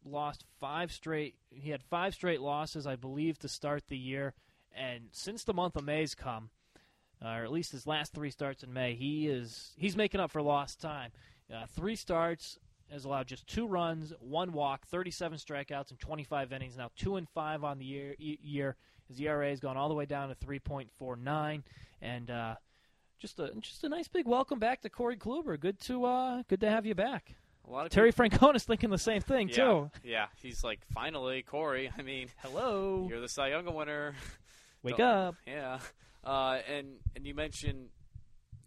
[0.05, 1.35] lost five straight.
[1.49, 4.33] He had five straight losses, I believe, to start the year.
[4.77, 6.49] And since the month of May's come,
[7.23, 10.31] uh, or at least his last three starts in May, he is he's making up
[10.31, 11.11] for lost time.
[11.53, 12.59] Uh, three starts
[12.91, 16.77] has allowed just two runs, one walk, 37 strikeouts, and 25 innings.
[16.77, 18.15] Now two and five on the year.
[18.19, 18.75] year.
[19.07, 21.63] His ERA has gone all the way down to 3.49,
[22.01, 22.55] and uh,
[23.19, 25.59] just a just a nice big welcome back to Corey Kluber.
[25.59, 27.35] Good to uh, good to have you back.
[27.67, 29.99] A lot of Terry Francona's thinking the same thing people, too.
[30.03, 30.25] yeah, yeah.
[30.41, 31.89] He's like, finally, Corey.
[31.97, 34.13] I mean, Hello, you're the Cy Young winner.
[34.83, 35.35] wake up.
[35.45, 35.79] Yeah,
[36.23, 37.89] uh, and and you mentioned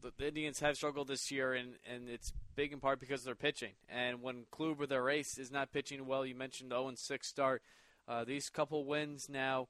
[0.02, 3.26] the, the Indians have struggled this year, and, and it's big in part because of
[3.26, 3.72] their pitching.
[3.88, 7.62] And when Kluber, their ace, is not pitching well, you mentioned the 0 6 start.
[8.08, 9.68] Uh, these couple wins now,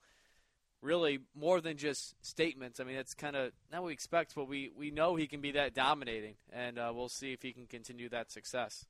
[0.82, 2.80] really more than just statements.
[2.80, 5.40] I mean, it's kind of not what we expect, but we, we know he can
[5.40, 8.86] be that dominating, and uh, we'll see if he can continue that success.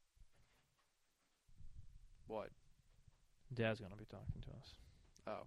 [2.26, 2.50] What?
[3.52, 4.74] Dad's gonna be talking to us.
[5.26, 5.46] Oh.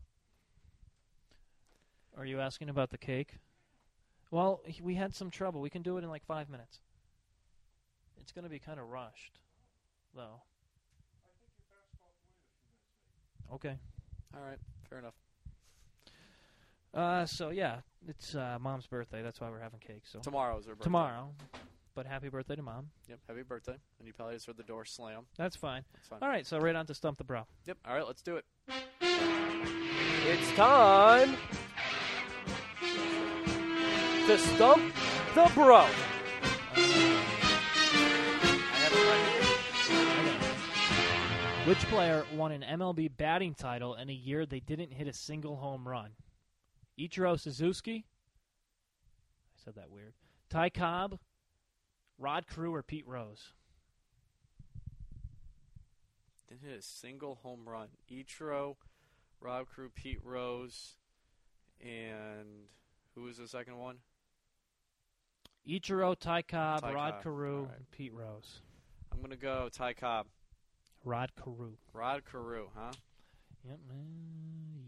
[2.18, 3.36] Are you asking about the cake?
[4.32, 5.62] Well, he- we had some trouble.
[5.62, 6.80] We can do it in like five minutes.
[8.20, 9.40] It's going to be kind of rushed,
[10.16, 10.42] though.
[13.54, 13.78] Okay.
[14.36, 14.58] All right,
[14.90, 15.14] fair enough.
[16.94, 19.22] Uh, so yeah, it's uh, mom's birthday.
[19.22, 20.04] That's why we're having cake.
[20.06, 20.84] So Tomorrow's her birthday.
[20.84, 21.32] tomorrow,
[21.96, 22.90] but happy birthday to mom.
[23.10, 23.76] Yep, happy birthday.
[24.00, 25.24] And you probably just heard the door slam.
[25.38, 25.84] That's fine.
[25.94, 26.20] That's fine.
[26.22, 27.46] All right, so right on to stump the bro.
[27.66, 28.46] Yep, all right, let's do it.
[29.02, 31.36] It's time
[34.28, 34.94] to stump
[35.36, 35.86] the bro.
[41.66, 45.58] Which player won an MLB batting title in a year they didn't hit a single
[45.58, 46.12] home run?
[46.98, 48.06] Ichiro Suzuki.
[49.56, 50.14] I said that weird.
[50.50, 51.20] Ty Cobb,
[52.18, 53.52] Rod Carew, or Pete Rose?
[56.48, 57.90] Didn't hit a single home run.
[58.10, 58.78] Ichiro,
[59.42, 60.96] Rod Carew, Pete Rose,
[61.82, 62.68] and
[63.16, 63.98] who was the second one?
[65.68, 67.24] Ichiro, Ty Cobb, Ty Rod Cobb.
[67.24, 67.92] Carew, right.
[67.92, 68.62] Pete Rose.
[69.12, 70.28] I'm gonna go Ty Cobb.
[71.06, 71.74] Rod Carew.
[71.94, 72.92] Rod Carew, huh?
[73.66, 73.80] Yep.
[73.90, 73.94] Uh,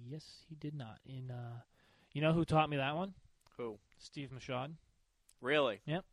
[0.06, 1.00] yes, he did not.
[1.06, 1.60] In uh,
[2.14, 3.14] you know who taught me that one?
[3.58, 3.78] Who?
[4.00, 4.72] Steve Machad.
[5.42, 5.80] Really?
[5.86, 6.04] Yep.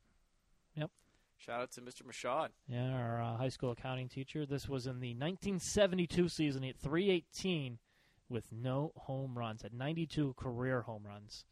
[0.77, 0.91] Yep.
[1.39, 2.03] Shout out to Mr.
[2.03, 2.49] Machad.
[2.69, 4.47] Yeah, our uh, high school accounting teacher.
[4.47, 6.63] This was in the 1972 season.
[6.63, 7.79] He hit 318
[8.29, 9.65] with no home runs.
[9.65, 11.45] At 92 career home runs.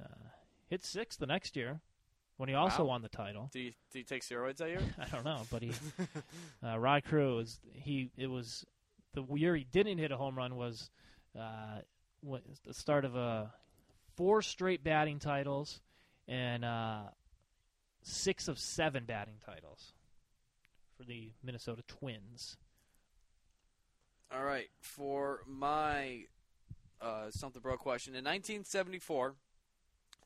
[0.00, 0.28] Uh,
[0.68, 1.80] hit six the next year
[2.36, 2.90] when he also Wow.
[2.90, 3.48] won the title.
[3.52, 4.80] Do you, do you take steroids that year?
[4.98, 5.72] I don't know, but he
[6.64, 8.10] uh, Rod Carew was he.
[8.16, 8.64] It was
[9.14, 10.90] the year he didn't hit a home run was
[11.38, 11.80] uh,
[12.64, 13.52] the start of a
[14.16, 15.80] four straight batting titles
[16.28, 17.02] and uh,
[18.02, 19.92] six of seven batting titles
[20.96, 22.56] for the Minnesota Twins.
[24.34, 26.24] All right, for my
[27.00, 28.14] uh, something bro question.
[28.14, 29.34] In 1974,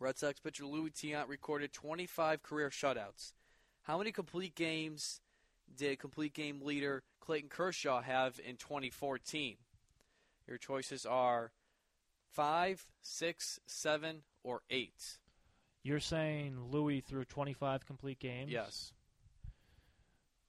[0.00, 3.34] Red Sox pitcher Luis Tiant recorded 25 career shutouts.
[3.82, 5.20] How many complete games
[5.76, 9.56] did complete game leader Clayton Kershaw have in 2014?
[10.48, 11.52] Your choices are
[12.32, 15.18] five, six, seven, or eight.
[15.82, 18.50] You're saying Luis threw 25 complete games?
[18.50, 18.92] Yes,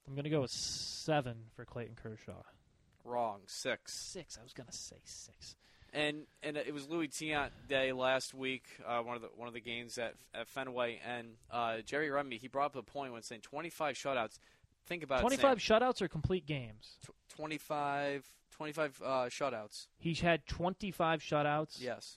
[0.06, 2.42] I'm going to go with seven for Clayton Kershaw.
[3.04, 3.40] wrong.
[3.46, 3.92] Six.
[3.94, 4.38] Six.
[4.38, 5.56] I was going to say six.
[5.94, 9.52] And and it was Luis Tiant Day last week, uh, one of the one of
[9.54, 13.22] the games at at Fenway, and uh, Jerry Remy he brought up a point when
[13.22, 14.38] saying 25 shutouts.
[14.86, 15.80] Think about 25 it, Sam.
[15.80, 16.96] shutouts or complete games?
[17.04, 19.86] Tw- 25, 25 uh, shutouts.
[19.98, 22.16] He's had 25 shutouts Yes,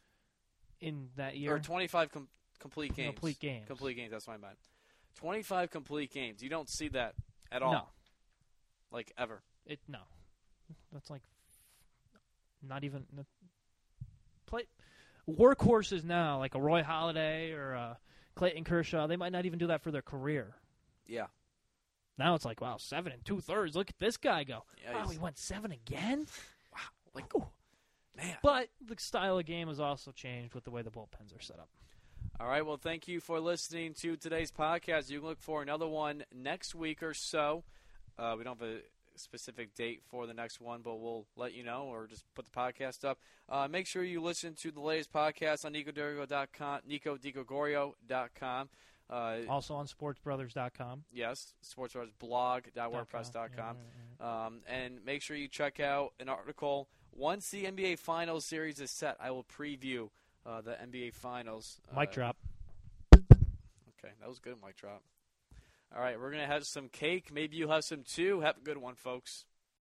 [0.79, 1.53] in that year.
[1.55, 2.27] or 25 com-
[2.59, 3.09] complete games.
[3.13, 3.67] Complete games.
[3.67, 4.11] Complete games.
[4.11, 4.57] That's I meant.
[5.17, 6.41] 25 complete games.
[6.41, 7.13] You don't see that
[7.51, 7.73] at all.
[7.73, 7.81] No,
[8.91, 9.41] Like ever.
[9.65, 9.99] it no.
[10.93, 11.21] That's like
[12.67, 13.05] not even
[14.45, 14.63] play
[15.29, 17.97] workhorses now, like a Roy Halladay or a
[18.35, 19.07] Clayton Kershaw.
[19.07, 20.55] They might not even do that for their career.
[21.07, 21.27] Yeah.
[22.17, 23.75] Now it's like, wow, seven and two thirds.
[23.75, 24.63] Look at this guy go.
[24.83, 26.27] Yeah, wow, he went seven again.
[26.73, 26.79] Wow,
[27.13, 27.31] Like
[28.15, 28.37] man.
[28.41, 31.59] But the style of game has also changed with the way the bullpens are set
[31.59, 31.69] up.
[32.39, 32.65] All right.
[32.65, 35.09] Well, thank you for listening to today's podcast.
[35.09, 37.63] You can look for another one next week or so.
[38.17, 38.79] Uh, we don't have a
[39.19, 42.51] specific date for the next one, but we'll let you know or just put the
[42.51, 43.19] podcast up.
[43.49, 48.69] Uh, make sure you listen to the latest podcast on NicoDigorio.com, NicoDigogorio.com.
[49.07, 51.03] Uh, Also on sportsbrothers.com.
[51.13, 53.77] yes, sportsbrothersblog.wordpress.com.
[54.19, 56.87] Um, and make sure you check out an article.
[57.11, 60.09] Once the NBA Finals series is set, I will preview
[60.45, 61.79] uh, the NBA Finals.
[61.95, 62.37] Mic Uh, drop.
[63.13, 65.01] Okay, that was good mic drop.
[65.95, 67.31] All right, we're gonna have some cake.
[67.31, 68.41] Maybe you have some too.
[68.41, 69.45] Have a good one, folks.